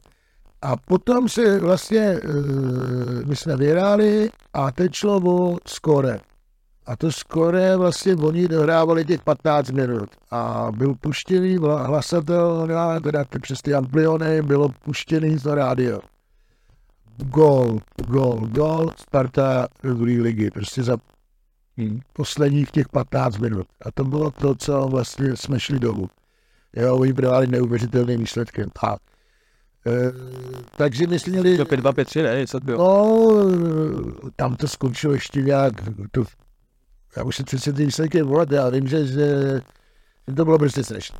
[0.61, 2.19] A potom se vlastně, e,
[3.25, 6.19] my jsme vyhráli a teď šlo o skore.
[6.89, 10.09] A to skore vlastně oni dohrávali těch 15 minut.
[10.31, 12.67] A byl puštěný hlasatel,
[13.03, 15.99] teda přes ty ampliony bylo puštěný to rádio.
[17.17, 20.51] Gol, gol, gol, Sparta druhé ligy.
[20.51, 20.97] Prostě za
[21.77, 21.99] Hmm.
[22.13, 23.67] posledních těch 15 minut.
[23.85, 26.09] A to bylo to, co vlastně jsme šli dolů.
[26.75, 28.69] Jo, oni brali neuvěřitelným výsledkem.
[28.83, 28.97] A,
[29.87, 30.11] e,
[30.77, 31.57] takže my jsme měli...
[31.57, 32.47] To 5-2, 5-3, ne?
[32.47, 32.77] Co to bylo?
[32.77, 35.73] No, tam to skončilo ještě nějak,
[36.11, 36.23] to,
[37.17, 39.61] já už se přece ty výsledky volat, já vím, že, že
[40.35, 41.19] to bylo prostě strašné.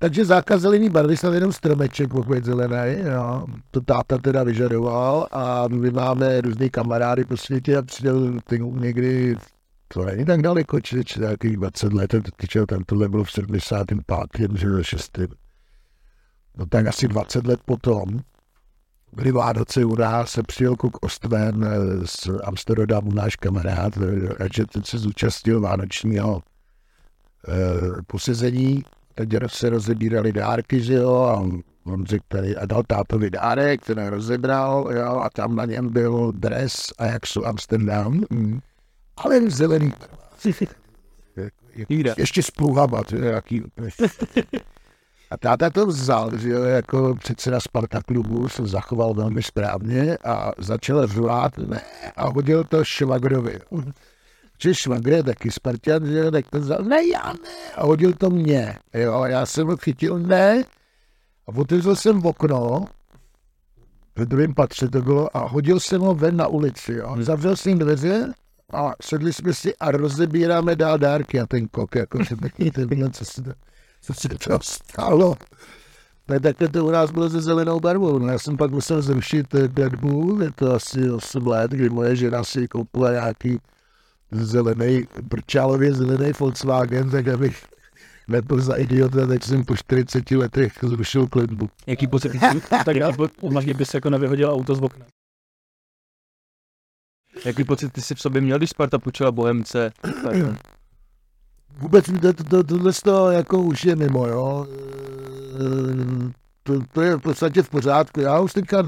[0.00, 3.46] Takže zákaz zelený barvy snad jenom stromeček, pokud zelený, jo.
[3.70, 8.34] to táta teda vyžadoval a my máme různý kamarády po světě a přijel
[8.70, 9.36] někdy,
[9.88, 12.14] to není tak daleko, či, či nějakých 20 let,
[12.52, 14.50] to, tam tohle bylo v 75.
[14.54, 15.18] že 6.
[16.58, 18.20] No tak asi 20 let potom,
[19.12, 24.48] byly Vánoce u nás, se přijel Kuk Ostven eh, z Amsterdamu, náš kamarád, eh, a
[24.54, 26.42] že ten se zúčastnil vánočního
[27.48, 27.52] eh,
[28.06, 31.40] posezení, teď se rozebírali dárky, že jo, a
[31.92, 36.32] on řekl tady, a dal tátovi dárek, ten rozebral, jo, a tam na něm byl
[36.32, 38.60] dres a jak jsou Amsterdam, Hmm.
[39.16, 39.92] ale v zelený.
[41.88, 42.14] Jída.
[42.18, 43.62] Ještě s pluhama, to je nějaký...
[45.30, 50.52] A táta to vzal, že jo, jako předseda Sparta klubu se zachoval velmi správně a
[50.58, 51.80] začal řvát ne,
[52.16, 53.58] a hodil to Švagrovi.
[54.62, 58.12] Že Švagr je taky Spartan, že jo, tak to vzal, ne, já ne, a hodil
[58.12, 60.64] to mě, jo, a já jsem ho chytil, ne,
[61.46, 62.84] a otevřel jsem okno,
[64.16, 67.16] ve druhém patře to bylo, a hodil jsem ho ven na ulici, jo.
[67.20, 68.32] Zavřel jsem dveře
[68.72, 73.10] a sedli jsme si a rozebíráme dál dárky a ten kok, jako že taky tenhle,
[73.10, 73.52] co se to,
[74.02, 75.36] co se to stalo.
[76.28, 78.18] Ne, takhle to u nás bylo se zelenou barvou.
[78.18, 82.16] No, já jsem pak musel zrušit eh, Deadpool, je to asi 8 let, kdy moje
[82.16, 83.58] žena si koupila nějaký
[84.30, 87.66] zelený, brčálově zelený Volkswagen, tak abych
[88.28, 91.70] nebyl za idiota, tak jsem po 40 letech zrušil kletbu.
[91.86, 92.32] Jaký pocit?
[92.84, 93.10] tak já
[93.42, 95.06] možná bys jako nevyhodil auto z okna.
[97.44, 99.92] Jaký pocit ty jsi v sobě měl, když Sparta půjčila Bohemce?
[101.80, 104.66] Vůbec to, to, to, tohle z toho jako už je mimo, jo.
[104.68, 108.20] Eh, To, to, je v podstatě v pořádku.
[108.20, 108.82] Já už teďka,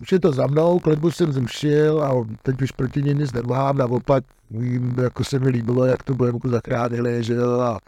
[0.00, 3.78] už je to za mnou, kletbu jsem zrušil a teď už proti ní nic nemám,
[3.78, 7.78] naopak vím, jako se mi líbilo, jak to Bohemku zachránili, že jo, a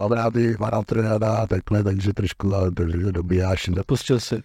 [0.00, 3.70] mám rád i Vana Trnada a takhle, takže trošku takže dobíjáš.
[3.86, 4.42] Pustil si.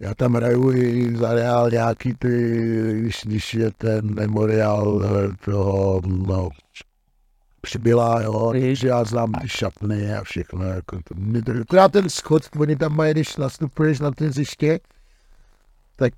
[0.00, 2.56] Já tam hraju i za Real nějaký ty,
[3.00, 6.48] když, když je ten memoriál eh, toho, no,
[7.64, 12.08] přibyla, jo, že já znám ty šatny a všechno, jako to, mě to, akorát ten
[12.08, 14.80] schod, oni tam mají, když nastupuješ na ten zjiště,
[15.96, 16.12] tak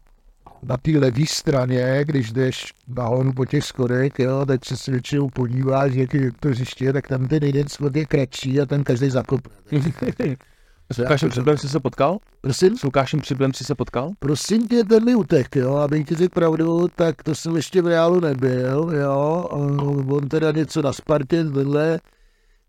[0.63, 5.29] na té levé straně, když jdeš nahoru po těch schodech, jo, tak se si většinou
[5.31, 9.11] podíváš, jak je to zjiště, tak tam ten jeden schod je kratší a ten každý
[9.11, 9.53] zakopne.
[10.93, 12.19] S Lukášem Přiblem jsi se potkal?
[12.41, 12.77] Prosím?
[12.77, 14.11] S Lukášem Přiblem jsi se potkal?
[14.19, 17.87] Prosím tě, ten mi utek, jo, abych ti řekl pravdu, tak to jsem ještě v
[17.87, 19.49] reálu nebyl, jo,
[20.09, 22.01] on teda něco na Spartě, tohle,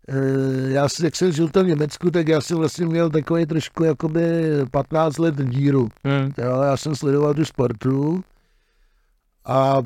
[0.08, 3.46] eh, já si, jak jsem žil v tom Německu, tak já jsem vlastně měl takový
[3.46, 4.22] trošku jakoby
[4.70, 5.88] 15 let díru.
[6.04, 6.32] Hmm.
[6.38, 8.24] Jo, já jsem sledoval tu sportu
[9.44, 9.82] a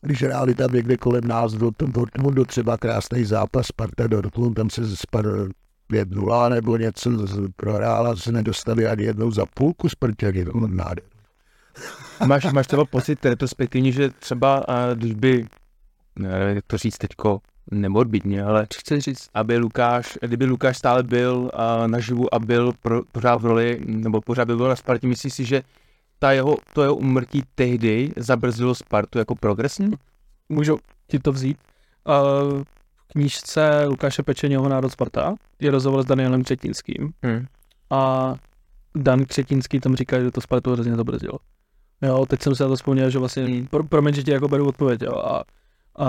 [0.00, 4.96] když hráli tam někde kolem nás do Dortmundu třeba krásný zápas Sparta Dortmund, tam se
[4.96, 5.48] spadl
[5.90, 9.88] 5-0 nebo něco z- prohrála, se nedostali ani jednou za půlku
[10.52, 11.04] bylo nádher.
[12.26, 15.46] Máš, máš třeba pocit retrospektivně, že třeba, a když by,
[16.16, 21.02] nevím, jak to říct teďko, nemorbidně, ale co chci říct, aby Lukáš, kdyby Lukáš stále
[21.02, 25.06] byl a, naživu a byl pro, pořád v roli, nebo pořád by byl na Spartě,
[25.06, 25.62] myslíš si, že
[26.18, 29.88] ta jeho, to jeho umrtí tehdy zabrzdilo Spartu jako progresně?
[30.48, 31.58] Můžu ti to vzít.
[32.08, 32.62] Uh,
[33.18, 37.46] knížce Lukáše Pečeněho Národ Sparta je rozhovor s Danielem Třetínským Hmm.
[37.90, 38.34] a
[38.96, 41.38] Dan Třetínský tam říká, že to Spartu hrozně zabrzdilo.
[42.02, 43.66] Jo, teď jsem se na to vzpomněl, že vlastně, Hmm.
[43.66, 45.44] pro, promiň, že ti jako beru odpověď, jo, a,
[45.98, 46.08] a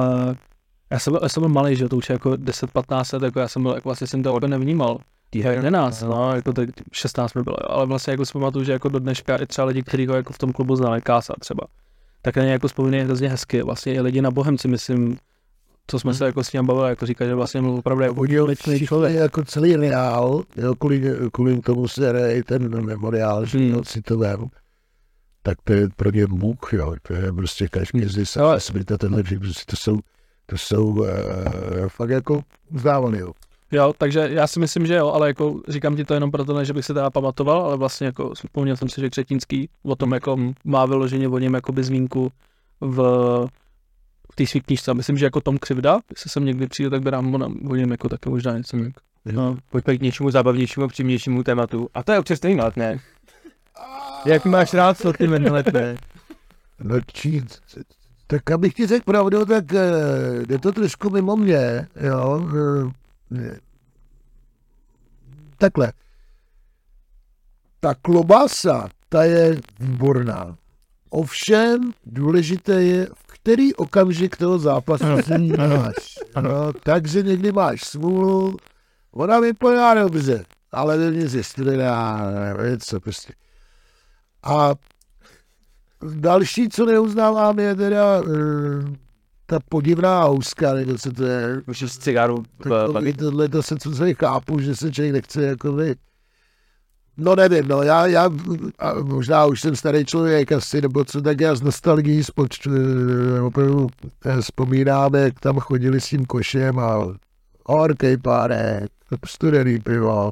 [0.92, 3.40] já jsem, byl, já jsem byl malý, že to už je jako 10-15 let, jako
[3.40, 4.98] já jsem byl, jako vlastně jsem to jako nevnímal.
[5.30, 8.72] Týha 11, no, jako teď 16 mi bylo, jo, ale vlastně jako si pamatuju, že
[8.72, 11.64] jako do dneška i třeba lidi, kteří ho jako v tom klubu znali, Kása třeba,
[12.22, 15.18] tak na ně jako vzpomínají hrozně hezky, vlastně i lidi na Bohemci, myslím,
[15.88, 18.38] co jsme se jako s ním bavili, jako říkají, že vlastně byl opravdu jako Oni
[18.38, 19.16] ho vděčný všichni člověk.
[19.16, 23.70] jako celý reál, jo, kvůli, kvůli tomu se hraje i ten memoriál, že Hmm.
[23.70, 24.46] jo, si to vem,
[25.44, 29.24] tak to je pro ně Bůh, jo, to je prostě každý z Ale- světa tenhle,
[29.28, 30.00] že prostě to jsou,
[30.46, 31.08] to jsou uh,
[31.88, 32.42] fakt jako
[32.74, 33.32] uznávaný, jo.
[33.72, 36.66] Jo, takže já si myslím, že jo, ale jako říkám ti to jenom proto, ne,
[36.66, 40.12] že bych se teda pamatoval, ale vlastně jako vzpomněl jsem si, že Křetínský o tom
[40.14, 42.32] jako má vyloženě o něm jakoby zmínku
[42.82, 43.02] v,
[44.36, 44.94] v té svý knížce.
[44.94, 47.92] Myslím, že jako Tom Křivda, jestli jsem někdy přijde, tak by nám o, o něm
[47.92, 48.78] jako taky možná něco.
[48.78, 49.00] jako-
[49.32, 51.90] No, Pojďme k něčemu zábavnějšímu, přímějšímu tématu.
[51.94, 53.00] A to je občerstvení letné.
[54.26, 55.98] Jak máš rád sortiment letné?
[56.80, 57.44] No či,
[58.28, 59.82] tak abych ti řekl pravdu, tak eh,
[60.50, 62.50] je to trošku mimo mě, jo.
[63.38, 63.60] eh,
[65.58, 65.94] Takhle.
[67.80, 70.58] Ta klobása, ta je výborná.
[71.10, 76.20] Ovšem, důležité je, v který okamžik toho zápasu se máš.
[76.42, 78.58] No, takže někdy máš smůlu,
[79.12, 83.34] ona vypadá dobře, ale není je studená, nevím co prostě.
[84.44, 84.76] A
[86.16, 88.28] Další, co neuznávám, je teda uh,
[89.46, 91.62] ta podivná houska, nebo co to je.
[91.68, 93.18] Už z cigáru Tak v to, bagit.
[93.18, 95.96] tohle to se co se chápu, že se člověk nechce jako vy.
[97.18, 98.30] No nevím, no já, já
[99.02, 102.22] možná už jsem starý člověk asi, nebo co, tak já z nostalgií
[102.68, 103.88] eh, opravdu
[104.26, 107.08] eh, vzpomínám, jak tam chodili s tím košem a
[107.66, 108.92] horkej párek,
[109.26, 110.32] studený pivo.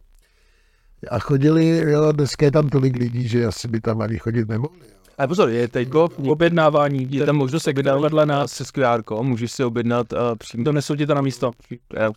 [1.09, 4.87] A chodili, jo, dneska je tam tolik lidí, že asi by tam ani chodit nemohli.
[5.17, 9.63] Ale pozor, je teďko, objednávání, je tam možnost objednat vedle nás, se QR, můžeš si
[9.63, 10.63] objednat uh, přímo.
[10.63, 11.51] donesou ti to na místo.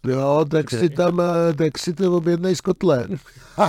[0.09, 3.09] Jo, tak si tam, eh, tak si to objednej z kotle.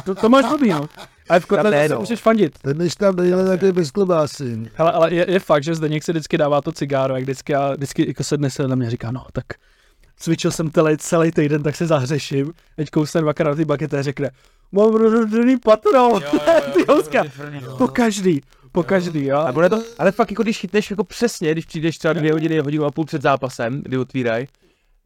[0.06, 0.90] To, to máš blbý, no.
[1.30, 2.00] Ale v kotle ne, se no.
[2.00, 2.60] můžeš fandit.
[2.60, 4.72] Ten než tam nejde takový bez klobásy.
[4.74, 7.74] Hele, ale je, je, fakt, že Zdeněk si vždycky dává to cigáro, jak vždycky, a
[7.74, 8.38] vždycky jako se
[8.68, 9.46] na mě a říká, no tak
[10.18, 12.54] cvičil jsem celý, celý týden, tak se zahřeším.
[12.76, 14.32] Teď kousne dvakrát na ty bakety a řekne,
[14.72, 16.22] mám rozhodný patron,
[16.74, 17.24] ty houska.
[17.78, 18.42] Po každý,
[18.78, 19.38] po každý, jo.
[19.38, 22.60] A bude to, ale fakt jako když chytneš jako přesně, když přijdeš třeba dvě hodiny,
[22.60, 24.48] hodinu a půl před zápasem, kdy otvírají,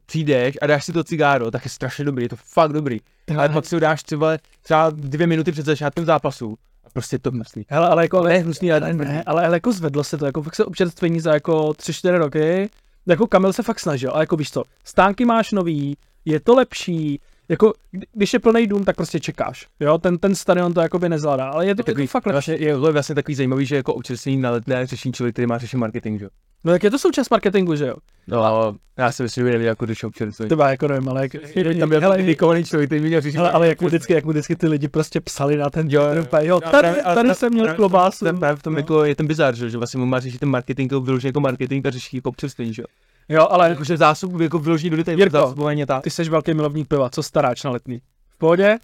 [0.05, 2.99] přijdeš a dáš si to cigáro, tak je strašně dobrý, je to fakt dobrý.
[3.38, 7.31] Ale pak si ho dáš třeba, třeba dvě minuty před začátkem zápasu a prostě to
[7.31, 7.65] mrzlý.
[7.69, 10.55] Hele, ale jako, Ne, hnusný, ale ne, ale, ale jako zvedlo se to, jako fakt
[10.55, 12.69] se občerstvení za jako 3-4 roky,
[13.07, 17.19] jako Kamil se fakt snažil, a jako víš co, stánky máš nový, je to lepší,
[17.51, 21.09] jako kdy- když je plný dům, tak prostě čekáš, jo, ten, ten stadion to jakoby
[21.09, 22.33] nezvládá, ale je to, je to takový, fakt lepší.
[22.33, 25.45] vlastně, je, to je vlastně takový zajímavý, že jako občerstvení na letné řeší člověk, který
[25.47, 26.29] má řešit marketing, že jo.
[26.63, 27.95] No tak je to součást marketingu, že jo?
[28.27, 30.47] No, ale já si myslím, že neví, jako když občerstvení.
[30.49, 31.31] Třeba jako nevím, ale jak,
[31.79, 33.37] Tam byl hele, dedikovaný člověk, který měl řešit.
[33.37, 36.01] hele, ale jak mu vždycky, jak mu vždycky ty lidi prostě psali na ten Jo,
[36.03, 36.59] jo, jo.
[36.65, 38.25] No, tady, ale tady ta- jsem měl klobásu.
[38.25, 40.49] Ten právě v tom jako je ten bizar, že, že vlastně mu má řešit ten
[40.49, 42.85] marketing, jako vyložený jako marketing a řeší jako občerstvení, že jo.
[43.32, 46.04] Jo, ale Jakože zásob, jako vyložený do detailu, Jirko, zásobování a tak.
[46.04, 48.02] ty jsi velký milovník piva, co staráč na letní?
[48.30, 48.78] V pohodě?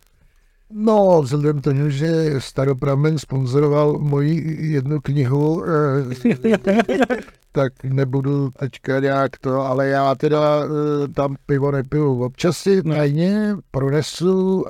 [0.71, 6.47] No, vzhledem k tomu, že Staropramen sponzoroval moji jednu knihu, eh,
[7.51, 12.23] tak nebudu teďka nějak to, ale já teda eh, tam pivo nepiju.
[12.23, 12.95] Občas si No.
[12.95, 14.65] tajně pronesu.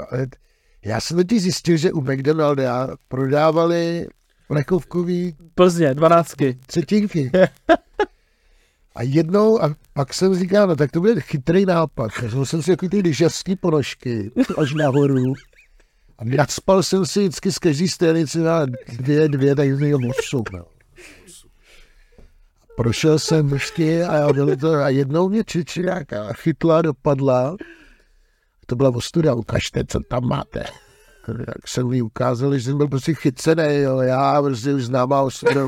[0.86, 4.08] Já jsem totiž zjistil, že u McDonalda prodávali
[4.48, 6.58] plechovkový Plzně, dvanáctky.
[6.68, 7.32] třetinky.
[8.98, 12.12] A jednou, a pak jsem říkal, no tak to bude chytrý nápad.
[12.22, 15.34] Vezl jsem si jako ty lyžařský ponožky až nahoru.
[16.18, 18.66] A nadspal jsem si vždycky z každé stranice na
[18.98, 20.44] dvě, dvě takzvaného mosu.
[20.54, 20.66] No.
[22.78, 27.58] Prošel jsem vždycky a, já byl to, a jednou mě čičeráka chytla, dopadla
[28.68, 30.64] to byla ostuda, ukažte, co tam máte.
[31.28, 35.22] Jak jsem mi ukázal, že jsem byl prostě chycený, jo, já prostě už znám a
[35.22, 35.62] ostuda,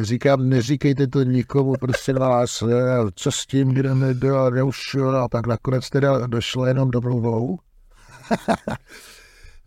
[0.00, 2.74] říkám, neříkejte to nikomu, prostě vás, ne,
[3.14, 7.58] co s tím budeme dělat, já už, jo, a tak nakonec teda došlo jenom domluvou.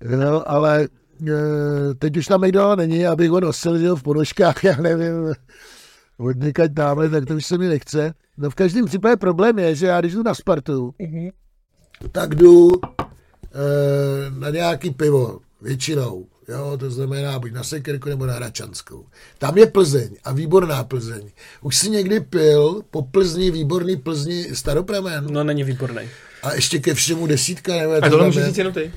[0.19, 5.34] no, ale e, teď už tam nikdo není, abych ho nosil, v ponožkách, já nevím,
[6.17, 8.13] odnikať dáme, tak to už se mi nechce.
[8.38, 10.93] No v každém případě problém je, že já když jdu na Spartu,
[12.11, 12.80] tak jdu e,
[14.39, 16.26] na nějaký pivo, většinou.
[16.50, 19.06] Jo, to znamená buď na Sekerku nebo na Hračanskou.
[19.38, 21.30] Tam je Plzeň a výborná Plzeň.
[21.62, 26.02] Už si někdy pil po Plzni, výborný Plzni staropramen No není výborný.
[26.43, 27.74] a ještě ke všemu desítka.
[27.76, 28.91] Nebo A to tohle můžeš říct jenom ty.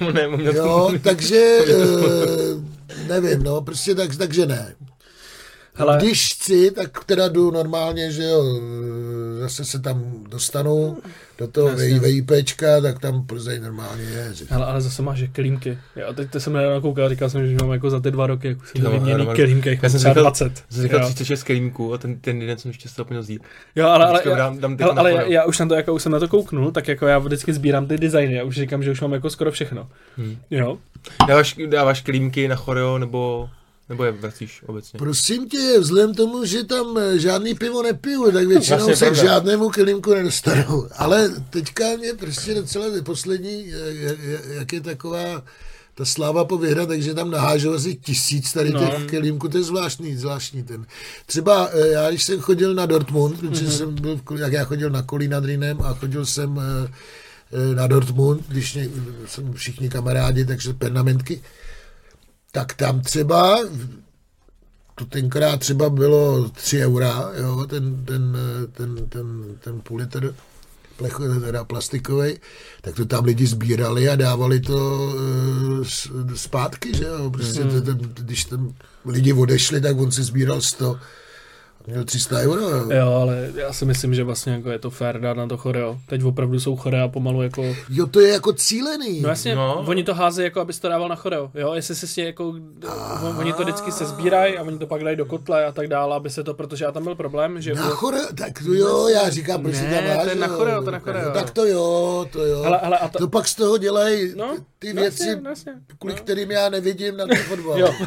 [0.12, 1.36] ne, Jo, takže
[1.68, 4.74] e, nevím, no, prostě tak, takže ne.
[5.74, 8.44] Hele, Když chci, tak teda jdu normálně, že jo,
[9.42, 10.98] zase se tam dostanu
[11.38, 12.00] do toho Jasně.
[12.00, 14.32] VIPčka, tak tam Plzeň normálně je.
[14.48, 15.78] hele, ale zase máš že kelímky.
[15.96, 18.48] Já teď to jsem nedávno koukal, říkal jsem, že mám jako za ty dva roky,
[18.48, 20.64] jako jsem to vyměný kelímky, jako já jsem třeba říkal- 20.
[20.70, 21.06] Jsem říkal jo.
[21.06, 23.42] 36 kelímků a ten, ten jeden jsem ještě zapomněl vzít.
[23.76, 26.12] Jo, ale, ale, já, dám- dám na ale já, už na to, jako už jsem
[26.12, 29.00] na to kouknul, tak jako já vždycky sbírám ty designy, já už říkám, že už
[29.00, 29.88] mám jako skoro všechno.
[30.16, 30.36] Hmm.
[30.50, 30.78] Jo,
[31.28, 33.48] Dáváš, dáváš kelímky na choreo nebo,
[33.92, 34.98] nebo je vracíš obecně?
[34.98, 39.14] Prosím tě, vzhledem tomu, že tam eh, žádný pivo nepiju, tak většinou Vlastně se k
[39.14, 40.86] žádnému kelímku nedostanu.
[40.96, 44.18] Ale teďka mě prostě docela poslední, eh, jak,
[44.48, 45.42] jak je taková
[45.94, 48.80] ta sláva po vyhra, takže tam nahážou asi tisíc tady No.
[48.80, 50.86] těch kelímků, to je zvláštní, zvláštní ten.
[51.26, 53.72] Třeba eh, já, když jsem chodil na Dortmund, protože Mhm.
[53.72, 56.92] jsem byl, jak já chodil na Kolí nad Rýnem a chodil jsem eh,
[57.52, 58.88] eh, na Dortmund, když mě,
[59.26, 61.40] jsem všichni kamarádi, takže pernamentky,
[62.52, 63.58] tak tam třeba
[64.94, 68.36] to tenkrát třeba bylo 3 eura, jo, ten, ten,
[68.72, 70.34] ten, ten, ten půl litr
[70.96, 72.38] plech, teda plastikový,
[72.80, 75.08] tak to tam lidi sbírali a dávali to
[75.80, 77.82] eh, zpátky, že jo, prostě mm.
[77.82, 78.74] ten, když tam
[79.04, 81.00] lidi odešli, tak on si sbíral 100 a
[81.86, 82.90] měl 300 euro, jo.
[82.90, 85.98] jo, ale já si myslím, že vlastně jako je to fair dát na to choreo.
[86.06, 87.62] Teď opravdu jsou chorea pomalu jako...
[87.88, 89.20] Jo, to je jako cílený.
[89.20, 89.66] No jasně, No.
[89.68, 89.84] no.
[89.88, 93.36] oni to hází jako, abys to dával na choreo, jo, jestli si si jako, on-
[93.38, 96.16] oni to vždycky se sbírají a oni to pak dají do kotle a tak dále,
[96.16, 97.74] aby se to, protože já tam byl problém, že...
[97.74, 100.46] Na choreo, tak to jo, já říkám, proč Ne, si tam máš, to je na
[100.46, 101.30] choreo, to je na choreo.
[101.32, 102.62] Tak to jo, to jo.
[102.62, 105.50] Hele, hele, a ta- To pak z toho dělají No, ty no věci, jasně, no
[105.50, 105.72] jasně.
[105.98, 107.78] kvůli kterým já nevidím na ten fotbal.
[107.80, 107.88] Jo.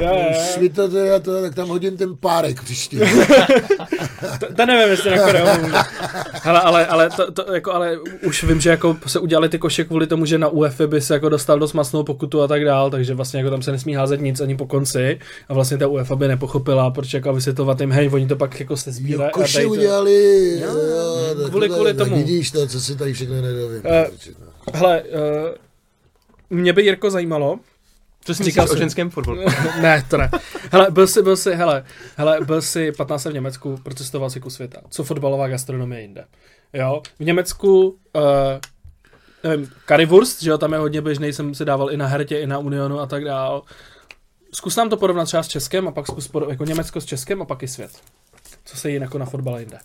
[0.00, 0.60] Jo, jo, jo.
[0.60, 2.98] Mi to, teda to, tak tam hodím ten párek příště.
[4.40, 5.78] To, to nevím, jestli na může.
[6.42, 9.84] Hele, ale, ale, to, to, jako, ale už vím, že jako se udělali ty koše
[9.84, 12.90] kvůli tomu, že na UEFA by se jako dostal dost masnou pokutu a tak dál,
[12.90, 15.18] takže vlastně jako tam se nesmí házet nic ani po konci
[15.48, 18.76] a vlastně ta UEFA by nepochopila, proč jako vysvětlovat jim, hej, oni to pak jako
[18.76, 19.68] se sbírají Koše to.
[19.68, 20.68] udělali, jo,
[21.34, 22.16] kvůli- tohle- kvůli tak tomu.
[22.20, 23.80] Vidíš to, co si tady všechno nedovím.
[23.84, 24.06] Eh,
[24.74, 25.08] Hele, uh,
[26.50, 27.58] mě by Jirko zajímalo,
[28.24, 29.40] Co jsi Říkal o ženském fotbalu?
[29.80, 30.30] ne, to ne.
[30.72, 31.84] Hele, byl jsi, byl jsi, hele,
[32.16, 34.80] hele, byl jsi 15 v Německu, procestoval si kus světa.
[34.88, 36.24] Co fotbalová gastronomie jinde?
[36.72, 38.22] Jo, v Německu, uh,
[39.44, 42.46] nevím, currywurst, že jo, tam je hodně běžný, jsem si dával i na Hertě, i
[42.46, 43.62] na Unionu a tak dál.
[44.54, 47.42] Zkus nám to porovnat třeba s Českem a pak zkus porov, jako Německo s Českem
[47.42, 47.90] a pak i svět.
[48.64, 49.78] Co se jí jako na fotbale jinde?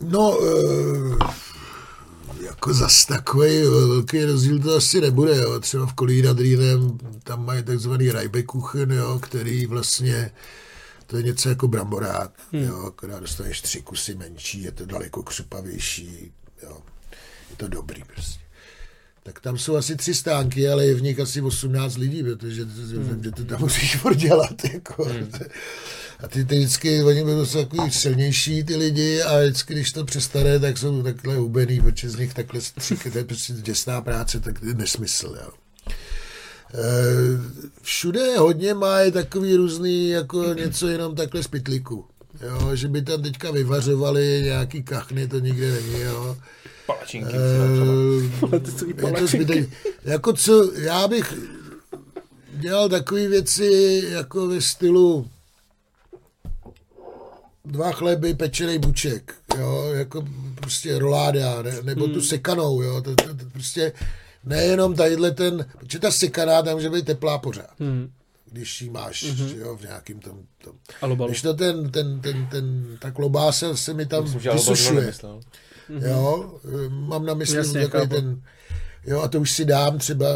[0.00, 1.47] No, eh,
[2.48, 5.60] jako zas takový velký rozdíl to asi nebude, jo.
[5.60, 10.30] Třeba v Kolí nad Rýnem tam mají takzvaný Rajbekuchen, jo, který vlastně
[11.06, 12.62] to je něco jako bramborák, hmm.
[12.62, 16.32] jo, akorát dostaneš tři kusy menší, je to daleko křupavější,
[16.62, 16.78] jo.
[17.50, 18.47] Je to dobrý prostě.
[19.22, 23.20] Tak tam jsou asi tři stánky, ale je v nich asi 18 lidí, protože hmm.
[23.24, 24.64] že to tam musíš furt dělat.
[24.72, 25.04] Jako.
[25.04, 25.30] Hmm.
[26.20, 30.04] A ty, ty vždycky, oni byli jsou takový silnější ty lidi a vždycky, když to
[30.04, 34.40] přestane, tak jsou takhle hubený, protože z nich takhle stříky, to je prostě děsná práce,
[34.40, 35.36] tak to je nesmysl.
[35.42, 35.50] Jo.
[36.74, 42.04] Eh, Všude hodně mají takový různý, jako něco jenom takhle z pytliku.
[42.42, 46.36] Jo, že by tam teďka vyvařovali nějaký kachny, to nikde není, jo.
[46.88, 47.36] Palačinky.
[47.36, 47.40] Je
[49.44, 49.52] to.
[50.04, 51.34] Jako co, já bych
[52.52, 55.28] dělal takové věci jako ve stylu
[57.64, 60.24] dva chleby, pečený buček, jo, jako
[60.54, 62.14] prostě roláda, ne, nebo Hmm.
[62.14, 63.92] tu sekanou, jo, to, to, to prostě
[64.44, 68.10] nejenom tadyhle ten, protože ta sekaná tam může být teplá pořád, Hmm.
[68.50, 69.48] když ji máš, Mhm.
[69.58, 70.72] jo, v nějakým tom, tom.
[71.28, 74.50] Když to ten, ten, ten, ten, ta klobása se mi tam Myslím, že
[75.88, 76.12] Nemyslel.
[76.12, 76.58] Jo,
[76.88, 78.42] mám na mysli Jasně, takový ten,
[79.06, 80.26] jo, a to už si dám třeba,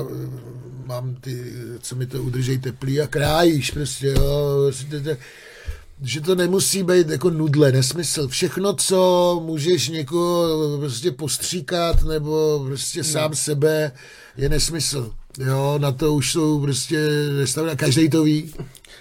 [0.86, 5.18] mám ty, co mi to udržej teplý a krájíš prostě, jo, prostě
[6.05, 8.28] že to nemusí být jako nudle, nesmysl.
[8.28, 13.92] Všechno, co můžeš někoho prostě postříkat nebo prostě sám sebe,
[14.36, 15.12] je nesmysl.
[15.38, 18.55] Jo, na to už jsou prostě restaurace, každý to ví.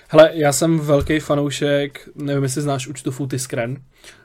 [0.07, 3.77] Hele, já jsem velký fanoušek, nevím, jestli znáš účtu Footiskren,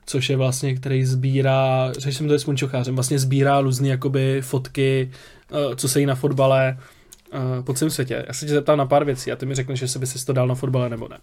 [0.07, 5.11] což je vlastně, který sbírá, řešil jsem to s Munčochářem, vlastně sbírá různé jakoby fotky,
[5.53, 6.79] eh, co se jí na fotbale
[7.33, 8.25] eh, po celém světě.
[8.27, 10.27] Já se tě zeptám na pár věcí a ty mi řekneš, že se by si
[10.27, 11.19] to dal na fotbale nebo ne.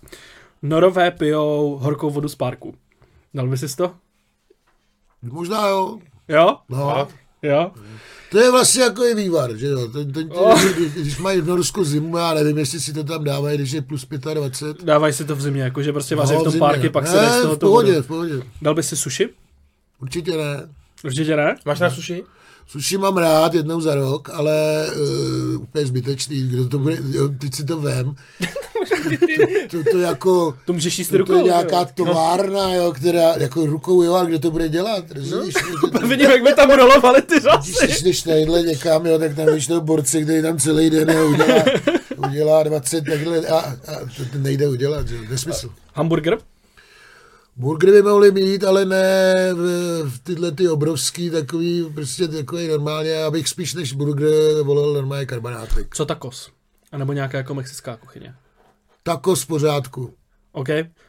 [0.61, 2.75] Norové pijou horkou vodu z parku.
[3.33, 3.91] Dal by si to?
[5.21, 5.99] Možná jo.
[6.27, 6.57] Jo?
[6.69, 7.07] No.
[7.43, 7.71] Jo?
[8.31, 9.87] To je vlastně jako je vývar, že jo.
[9.87, 10.61] Ten, ten, Oh.
[10.95, 14.07] když mají v Norsku zimu, já nevím, jestli si to tam dávají, když je plus
[14.33, 14.85] 25.
[14.85, 16.59] Dávají si to v zimě, jakože prostě vaří v No, tom zimě.
[16.59, 18.33] parky, pak se ne, jde z toho v pohodě, v pohodě.
[18.61, 19.29] Dal by si sushi?
[20.01, 20.69] Určitě ne.
[21.03, 21.55] Určitě ne?
[21.65, 22.23] Máš na suši?
[22.67, 24.85] Sushi mám rád jednou za rok, ale
[25.55, 28.15] uh, úplně zbytečný, kdo to bude, jo, teď si to vem.
[29.69, 31.33] to, to, to jako, To můžeš jíst to, to rukou.
[31.37, 31.87] je nějaká jo.
[31.93, 35.53] továrna, jo, která, jako rukou, jo, a kdo to bude dělat, rozumíš?
[36.01, 36.07] No.
[36.07, 37.85] Vidím, jak by tam rolovali ty řasy.
[37.85, 41.29] když jdeš tadyhle někam, jo, tak tam víš toho borce, který tam celý den jo,
[41.29, 41.63] udělá,
[42.29, 43.75] udělá 20 takhle a, a
[44.17, 45.15] to, to nejde udělat, že?
[45.15, 45.69] jo, nesmysl.
[45.93, 46.37] Hamburger?
[47.55, 53.09] Burgery by mohly mít, ale ne v, v tyhle ty obrovský takový, prostě takový normálně,
[53.09, 55.95] já bych spíš než burger volil normálně karbonátek.
[55.95, 56.49] Co tacos?
[56.91, 58.35] A nebo nějaká jako mexická kuchyně.
[59.03, 60.13] Tako z pořádku.
[60.51, 60.67] OK,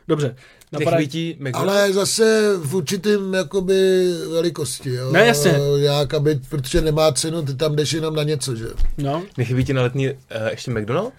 [0.08, 0.36] dobře.
[0.72, 0.96] Napadá...
[0.96, 1.54] McDonald's?
[1.54, 5.12] Ale zase v určitým jakoby velikosti, jo.
[5.12, 5.54] Ne, jasně.
[5.76, 8.66] Jak, aby, protože nemá cenu, ty tam jdeš jenom na něco, že?
[8.98, 10.16] No, Nechybí ti na letní uh,
[10.50, 11.12] ještě McDonald?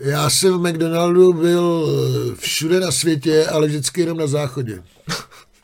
[0.00, 4.82] Já jsem v McDonaldu byl eh, všude na světě, ale vždycky jenom na záchodě.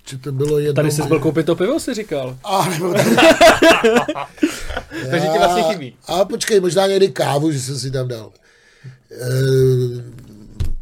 [0.09, 0.75] Že to bylo jedno...
[0.75, 2.39] tady jsi byl koupit to pivo, si říkal.
[2.45, 2.95] A, nebo
[5.11, 5.97] Takže ti vlastně chybí.
[6.07, 8.31] A počkej, možná někdy kávu, že jsem si tam dal.
[9.11, 9.17] E,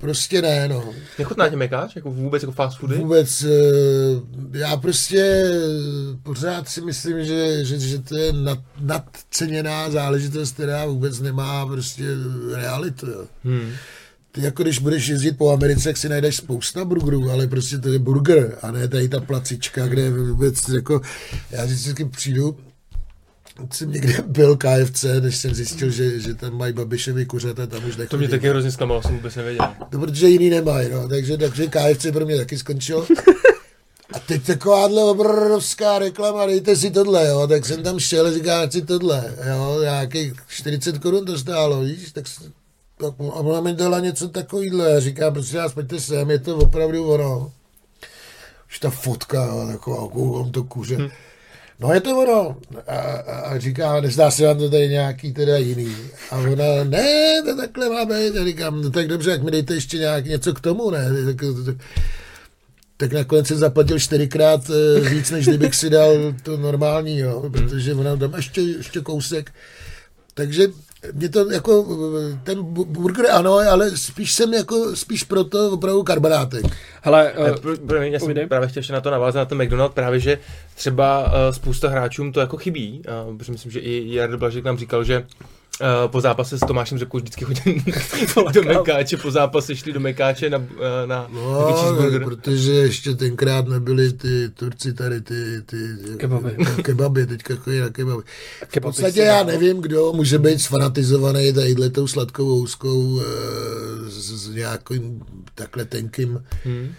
[0.01, 0.95] prostě ne, no.
[1.19, 1.97] Nechutná tě mekáč?
[1.97, 2.97] Jako vůbec jako fast foody?
[2.97, 3.49] Vůbec, e,
[4.59, 5.45] já prostě
[6.23, 12.05] pořád si myslím, že, že, že to je nad, nadceněná záležitost, která vůbec nemá prostě
[12.55, 13.07] realitu.
[13.45, 13.73] Hmm.
[14.33, 17.89] Ty jako když budeš jezdit po Americe, tak si najdeš spousta burgerů, ale prostě to
[17.89, 21.01] je burger a ne tady ta placička, kde vůbec jako,
[21.51, 22.57] já vždycky přijdu,
[23.73, 27.91] jsem někde byl KFC, než jsem zjistil, že, že tam mají babišový kuřata, tam už
[27.91, 28.29] To mě nechodí.
[28.29, 29.69] taky hrozně zklamalo, jsem vůbec nevěděl.
[29.93, 31.09] No, protože jiný nemají, no.
[31.09, 33.07] takže, takže KFC pro mě taky skončil.
[34.13, 38.61] A teď takováhle obrovská reklama, dejte si tohle, jo, tak jsem tam šel a říká,
[38.61, 42.25] ať si tohle, jo, nějakých 40 korun to stálo, víš, tak,
[42.99, 46.57] tak a ona mi dala něco takovýhle, a říká, prosím vás, pojďte sem, je to
[46.57, 47.53] opravdu ono.
[48.71, 50.97] Už ta fotka, jo, taková, koukám to kuře.
[50.97, 51.09] Hm.
[51.81, 52.57] No je to ono.
[52.87, 55.97] A, a, říká, nezdá se vám to tady nějaký teda jiný.
[56.31, 58.37] A ona, ne, to takhle má být.
[58.37, 61.09] A říkám, no tak dobře, jak mi dejte ještě nějak něco k tomu, ne?
[61.27, 61.77] Tak, tak,
[62.97, 67.95] tak nakonec jsem zaplatil čtyřikrát eh, víc, než kdybych si dal to normální, jo, protože
[67.95, 69.53] ona tam ještě, ještě kousek.
[70.35, 70.69] Takže
[71.13, 71.87] mě to jako,
[72.33, 76.65] eh, ten bu- burger ano, ale spíš jsem jako, spíš proto opravdu karbonátek.
[77.03, 79.63] Hele, Ale uh, pro, pro, já jsem právě chtěl ještě na to navázat, na ten
[79.63, 80.39] McDonald, právě, že
[80.75, 84.79] třeba uh, spousta hráčům to jako chybí, uh, protože myslím, že i Jardo Blažek nám
[84.79, 85.47] říkal, že uh,
[86.07, 87.83] po zápase s Tomášem Řepkou vždycky chodili
[88.55, 90.59] do Mekáče, po zápase šli do Mekáče na,
[91.07, 92.25] na, No, na cheeseburger.
[92.25, 95.77] protože ještě tenkrát nebyly ty Turci tady, ty, ty
[96.17, 96.57] Kebaby.
[96.83, 98.23] kebaby, teďka chodí na kebaby.
[98.69, 103.25] V podstatě já nevím, kdo může být sfanatizovaný tadyhle tou sladkou houskou eh,
[104.11, 105.23] s, s nějakým
[105.55, 106.93] takhle tenkým, Hmm.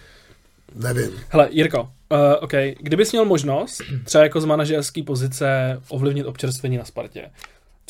[0.76, 1.10] nevím.
[1.30, 6.86] hele, Jirko, uh, OK, kdybys měl možnost, třeba jako z manažerské pozice, ovlivnit občerstvení na
[6.86, 7.26] Spartě,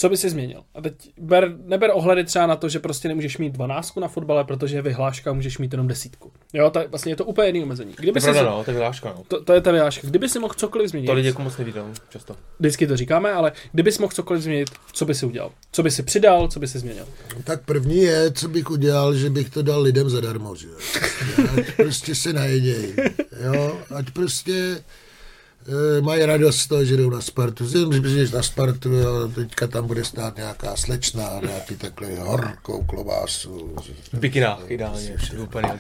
[0.02, 0.64] co by si změnil?
[0.76, 4.44] A teď ber, neber ohledy třeba na to, že prostě nemůžeš mít dvanáctku na fotbale,
[4.44, 6.32] protože je vyhláška, můžeš mít jenom desítku.
[6.54, 7.94] Jo, to je, vlastně je to úplně jiný omezení.
[7.94, 9.24] To Kdyby je si, pravda, no, to je vyhláška, no.
[9.28, 10.08] to, to, je ta vyhláška.
[10.08, 12.36] Kdyby si mohl cokoliv změnit, To lidi jako moc nevídou, často.
[12.60, 15.52] vždycky to říkáme, ale kdybys mohl cokoliv změnit, co by si udělal?
[15.72, 17.06] Co by si přidal, co by si změnil?
[17.44, 20.76] Tak první je, co bych udělal, že bych to dal lidem zadarmo, že jo.
[21.58, 22.94] Ať prostě se najedějí,
[23.44, 24.84] jo, ať prostě
[26.02, 27.68] mají radost z toho, že jdou na Spartu.
[27.68, 32.84] Zjím, že přijdeš na Spartu, jo, teďka tam bude stát nějaká slečna, nějaký takhle horkou
[32.84, 33.76] klobásu.
[34.14, 35.80] V bikinách, ideálně, úplně.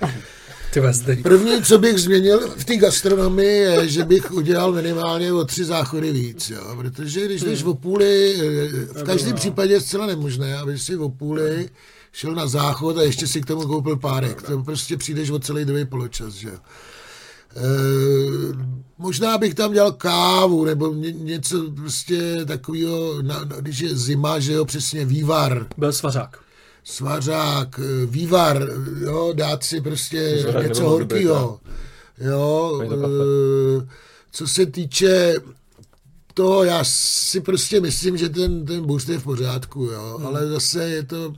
[1.23, 6.11] První, co bych změnil v té gastronomii, je, že bych udělal minimálně o tři záchody
[6.11, 6.75] víc, jo?
[6.77, 11.09] protože když jdeš o půli, eh, v každém případě je zcela nemožné, aby si o
[11.09, 11.69] půli
[12.11, 14.41] šel na záchod a ještě si k tomu koupil párek.
[14.41, 16.57] To prostě přijdeš o celý druhý poločas, že jo.
[17.55, 17.61] E,
[18.97, 23.15] možná bych tam dělal kávu, nebo ně, něco prostě takového,
[23.59, 25.67] když je zima, že jo, přesně vývar.
[25.77, 26.39] Byl svařák.
[26.83, 28.67] svařák, eh, vývar,
[29.01, 31.59] jo, dát si prostě Svařák něco horkýho.
[32.17, 33.87] Jo, eh,
[34.31, 35.35] co se týče
[36.33, 40.27] toho, já si prostě myslím, že ten, ten boost je v pořádku, jo, Hmm.
[40.27, 41.33] ale zase je to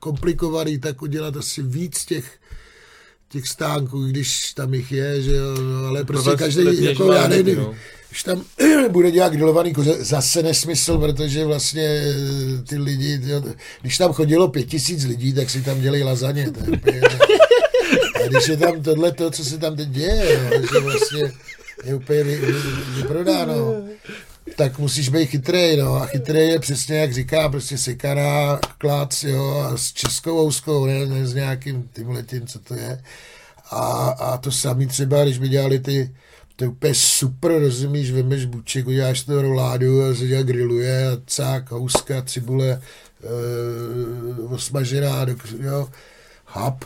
[0.00, 2.38] komplikovaný, tak udělat asi víc těch
[3.28, 7.58] těch stánků, když tam jich je, že jo, no, ale prostě každý, jako já nevím,
[7.58, 7.74] no.
[8.10, 8.44] když tam
[8.90, 13.42] bude dělat grilovaný koře, zase nesmysl, protože vlastně eh, ty lidi, jo,
[13.80, 16.52] když tam chodilo pět tisíc lidí, tak si tam dělají lazaně,
[16.92, 17.00] je
[18.24, 21.32] a když je tam tohle, to, co se tam teď děje, jo, že vlastně
[21.84, 22.52] je úplně vy, vy,
[22.96, 23.74] vyprodáno,
[24.56, 29.50] tak musíš být chytrý, no, a chytrý je přesně, jak říká, prostě sekaná, klác, jo,
[29.50, 33.02] a s českou houskou, ne, ne s nějakým tímhletím, co to je.
[33.70, 36.14] A, a to samý třeba, když by dělali ty,
[36.56, 41.16] to je úplně super, rozumíš, vemeš buček, uděláš to roládu a se dělá grilluje a
[41.26, 42.80] cák, houska, cibule, e,
[44.48, 45.88] osmažená, do, jo,
[46.44, 46.84] hap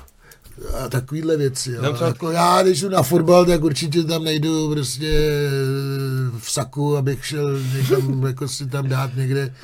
[0.84, 1.72] a takovýhle věci.
[1.72, 1.92] Jo.
[1.92, 5.30] Třeba- Jako já, když jdu na fotbal, tak určitě tam nejdu prostě
[6.38, 9.54] v saku, abych šel někam, jako si tam dát někde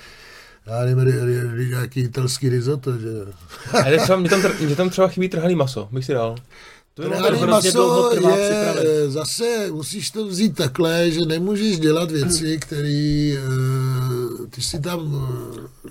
[0.66, 3.26] já nevím, nějaký italský risotto, že jo.
[3.84, 6.34] Ale třeba, mě, tam, mě tam třeba chybí trhaný maso, bych si dal.
[6.94, 8.88] To je Trhaný maso je, připravit.
[9.04, 15.28] eh, zase musíš to vzít takhle, že nemůžeš dělat věci, které eh, ty si tam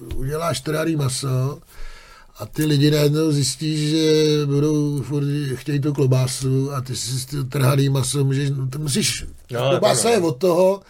[0.02, 1.60] eh, uděláš trhaný maso
[2.38, 5.26] a ty lidi najednou zjistí, že budou furt
[5.56, 10.10] chtějí tu klobásu a ty si to trhaný maso můžeš, no, to musíš, No, klobása
[10.10, 10.82] je od toho,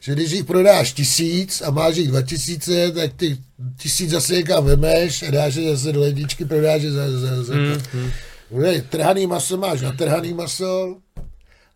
[0.00, 3.38] že když jich prodáš tisíc a máš jich dva tisíce, tak ty
[3.76, 7.54] tisíc zase někam vemeš a dáš je zase do ledničky, prodáš je za, za, za
[7.54, 8.10] Mm, mm.
[8.50, 10.96] Bude, trhaný maso máš na trhaný maso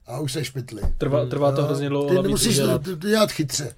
[0.07, 0.83] a už se špitli.
[0.99, 2.23] Trvá, trvá to hrozně dlouho.
[2.23, 2.83] Ty musíš dělat.
[2.83, 3.75] to, dělat chytře.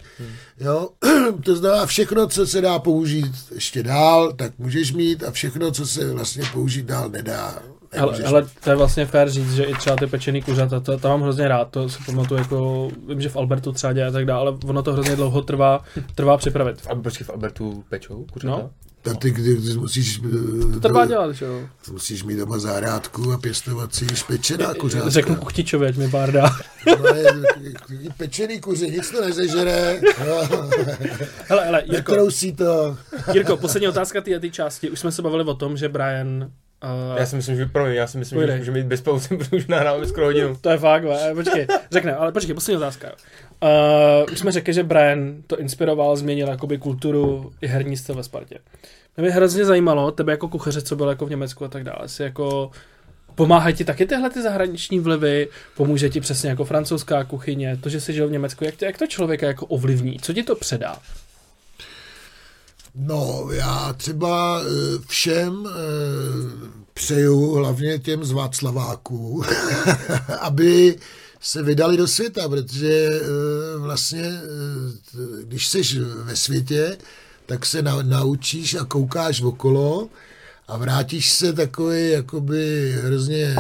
[0.61, 0.89] Jo?
[1.45, 5.87] to znamená, všechno, co se dá použít ještě dál, tak můžeš mít a všechno, co
[5.87, 7.63] se vlastně použít dál nedá.
[7.99, 11.09] Ale, ale to je vlastně fér říct, že i třeba ty pečený kuřata, to, to
[11.09, 14.27] mám hrozně rád, to si pamatuju jako, vím, že v Albertu třeba dělá a tak
[14.27, 15.81] dále, ale ono to hrozně dlouho trvá,
[16.15, 16.83] trvá připravit.
[16.91, 18.57] A počkej, v Albertu pečou kuřata?
[18.57, 18.71] No.
[19.07, 20.21] Tak ty, ty, ty musíš,
[20.75, 21.61] To trvá dělat, že jo.
[21.93, 25.11] musíš mít doma zahrádku a pěstovat si špečená kuřátka.
[25.11, 26.51] Řeknu kuchtičovi, ať mi pár dá.
[26.87, 27.31] No, je,
[28.17, 30.49] pečený kuře, nic to nezežere, jo,
[31.49, 32.97] Hele, hele, Jirko, netrousí to.
[33.33, 34.91] Jirko, poslední otázka té té části.
[34.91, 36.51] Už jsme se bavili o tom, že Brian...
[36.85, 38.55] Uh, Já si myslím, že pro mě, já si myslím, Pojdej.
[38.57, 40.57] že můžeme mít bez pauzy, protože už nahráváme skoro hodinu.
[40.61, 43.09] To je fakt, ve, počkej, řekne, ale počkej, poslední otázka.
[43.63, 48.59] Uh, už jsme řekli, že Brian to inspiroval, změnil jakoby kulturu i herní ve Spartě.
[49.17, 52.09] Mě by hrozně zajímalo, tebe jako kuchaře, co byl jako v Německu a tak dále,
[52.09, 52.71] si jako
[53.35, 58.01] Pomáhají ti taky tyhle ty zahraniční vlivy, pomůže ti přesně jako francouzská kuchyně, to, že
[58.01, 60.97] jsi žil v Německu, jak, to- jak to člověka jako ovlivní, co ti to předá?
[62.99, 65.73] No, já třeba eh, všem eh,
[66.95, 69.45] přeju, hlavně těm z Václaváků,
[70.41, 70.99] aby
[71.41, 74.41] se vydali do světa, protože eh, vlastně,
[75.43, 76.99] když jsi ve světě,
[77.47, 80.09] tak se na, naučíš a koukáš okolo
[80.69, 83.57] a vrátíš se takový jakoby hrozně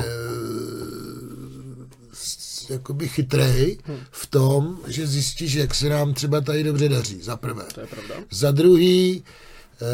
[2.70, 3.78] jakoby chytrej
[4.10, 7.64] v tom, že zjistíš, jak se nám třeba tady dobře daří, za prvé.
[7.74, 8.14] To je pravda.
[8.30, 9.24] Za druhý,
[9.82, 9.84] eh,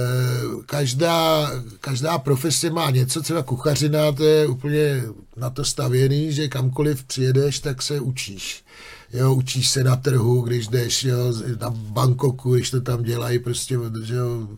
[0.66, 1.50] každá,
[1.80, 5.02] každá profese má něco, třeba kuchařina, to je úplně
[5.36, 8.64] na to stavěný, že kamkoliv přijedeš, tak se učíš.
[9.12, 13.78] Jo, učíš se na trhu, když jdeš jo, na Bangkoku, když to tam dělají, prostě,
[14.02, 14.48] že jo,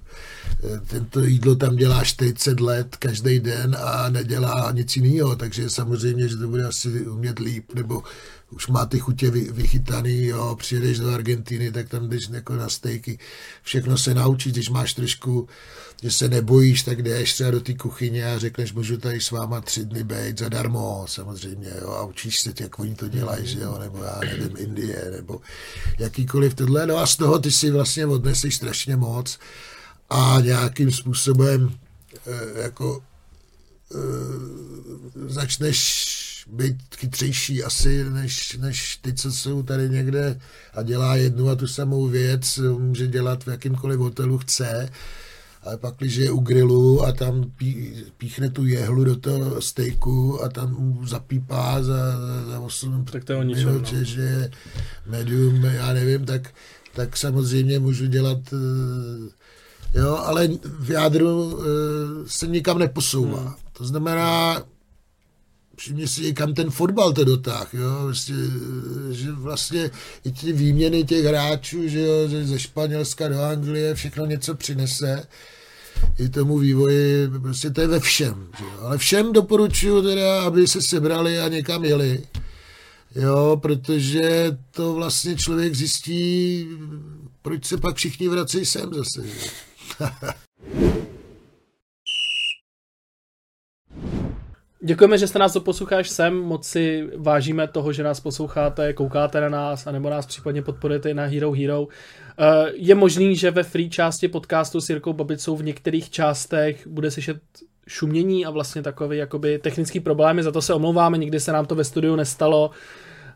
[0.86, 6.36] tento jídlo tam dělá 40 let každý den a nedělá nic jiného, takže samozřejmě, že
[6.36, 8.02] to bude asi umět líp, nebo
[8.55, 12.68] už má ty chutě vy, vychytaný, jo, přijedeš do Argentiny, tak tam jdeš jako na
[12.68, 13.18] stejky,
[13.62, 15.48] všechno se naučíš, když máš trošku,
[16.02, 19.61] že se nebojíš, tak jdeš třeba do té kuchyně a řekneš, můžu tady s váma
[19.61, 23.78] tři dny být zadarmo, samozřejmě, jo, a učíš se, jak oni to dělají, že jo,
[23.78, 25.40] nebo já nevím, Indie, nebo
[25.98, 29.38] jakýkoliv tohle, no a z toho ty si vlastně odneseš strašně moc
[30.11, 31.78] a nějakým způsobem
[32.26, 33.02] eh, jako
[33.94, 33.98] eh,
[35.26, 40.40] začneš být chytřejší asi, než, než ty, co jsou tady někde
[40.74, 44.88] a dělá jednu a tu samou věc, může dělat v jakýmkoliv hotelu chce,
[45.62, 50.42] ale pak, když je u grilu a tam pí, píchne tu jehlu do toho stejku
[50.45, 53.99] a tam zapípá za, za, za 8 Tak to je ničem, minut, no.
[53.99, 54.51] že- že je
[55.07, 56.51] medium, já nevím, tak,
[56.95, 59.45] tak samozřejmě můžu dělat eh,
[59.99, 61.64] Jo, ale v jádru e,
[62.26, 63.40] se nikam neposouvá.
[63.40, 63.53] Hmm.
[63.72, 64.62] To znamená,
[65.77, 68.37] všimni si, kam ten fotbal to dotáh, jo, vlastně,
[69.11, 69.91] že vlastně
[70.25, 75.27] i ty výměny těch hráčů, že jo, ze Španělska do Anglie všechno něco přinese.
[76.18, 78.49] i tomu vývoji, prostě to je ve všem.
[78.59, 78.70] Že jo?
[78.81, 82.22] Ale všem doporučuju teda, aby se sebrali a někam jeli.
[83.14, 86.66] Jo, protože to vlastně člověk zjistí,
[87.43, 89.29] proč se pak všichni vracejí sem zase.
[89.29, 89.51] Že?
[94.87, 99.49] Děkujeme, že jste nás doposloucháš sem, moc si vážíme toho, že nás posloucháte, koukáte na
[99.49, 101.89] nás, anebo nás případně podporujete na Hero Hero.
[102.39, 107.11] Eh, Je možný, že ve free části podcastu s Jirkou Babicou v některých částech bude
[107.11, 107.37] slyšet
[107.89, 111.74] šumění a vlastně takové jakoby technický problémy, za to se omlouváme, nikdy se nám to
[111.74, 112.70] ve studiu nestalo.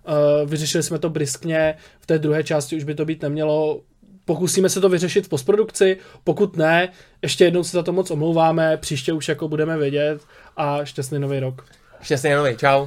[0.06, 3.80] Eh, Vyřešili jsme to briskně, v té druhé části už by to být nemělo.
[4.28, 6.88] Pokusíme se to vyřešit v postprodukci, pokud ne,
[7.22, 10.20] ještě jednou se za to moc omlouváme, příště už jako budeme vědět
[10.56, 11.64] a šťastný nový rok.
[12.02, 12.86] Šťastný nový, čau.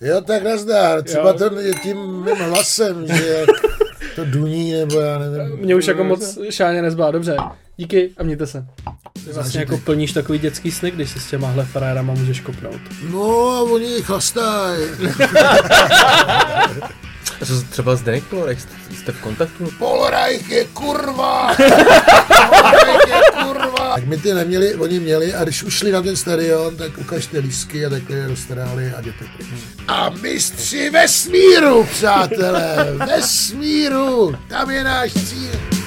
[0.00, 1.02] Jo, tak nazdar.
[1.02, 1.38] Třeba Jo.
[1.38, 3.46] to je tím mým hlasem, že
[4.16, 5.58] to duní, nebo já nevím.
[5.58, 7.36] Mě už jako moc šáně nezbyla, dobře.
[7.76, 8.66] Díky a mějte se.
[9.24, 12.80] Ty vlastně jako plníš takový dětský sny, když si s těmahle frérama můžeš kopnout.
[13.10, 14.82] No a oni chlastají.
[17.40, 18.58] A co třeba Zdeněk Polorek,
[18.98, 19.70] jste v kontaktu?
[19.78, 21.54] Polreich je kurva!
[21.56, 23.94] Polreich je kurva!
[23.94, 27.38] Tak my ty neměli, oni měli a když už šli na ten stadion, tak ukažte
[27.38, 29.48] lísky a takhle je roztrhali a jděte pryč.
[29.88, 35.79] A mistři vesmíru, přátelé, vesmíru, tam je náš cíl.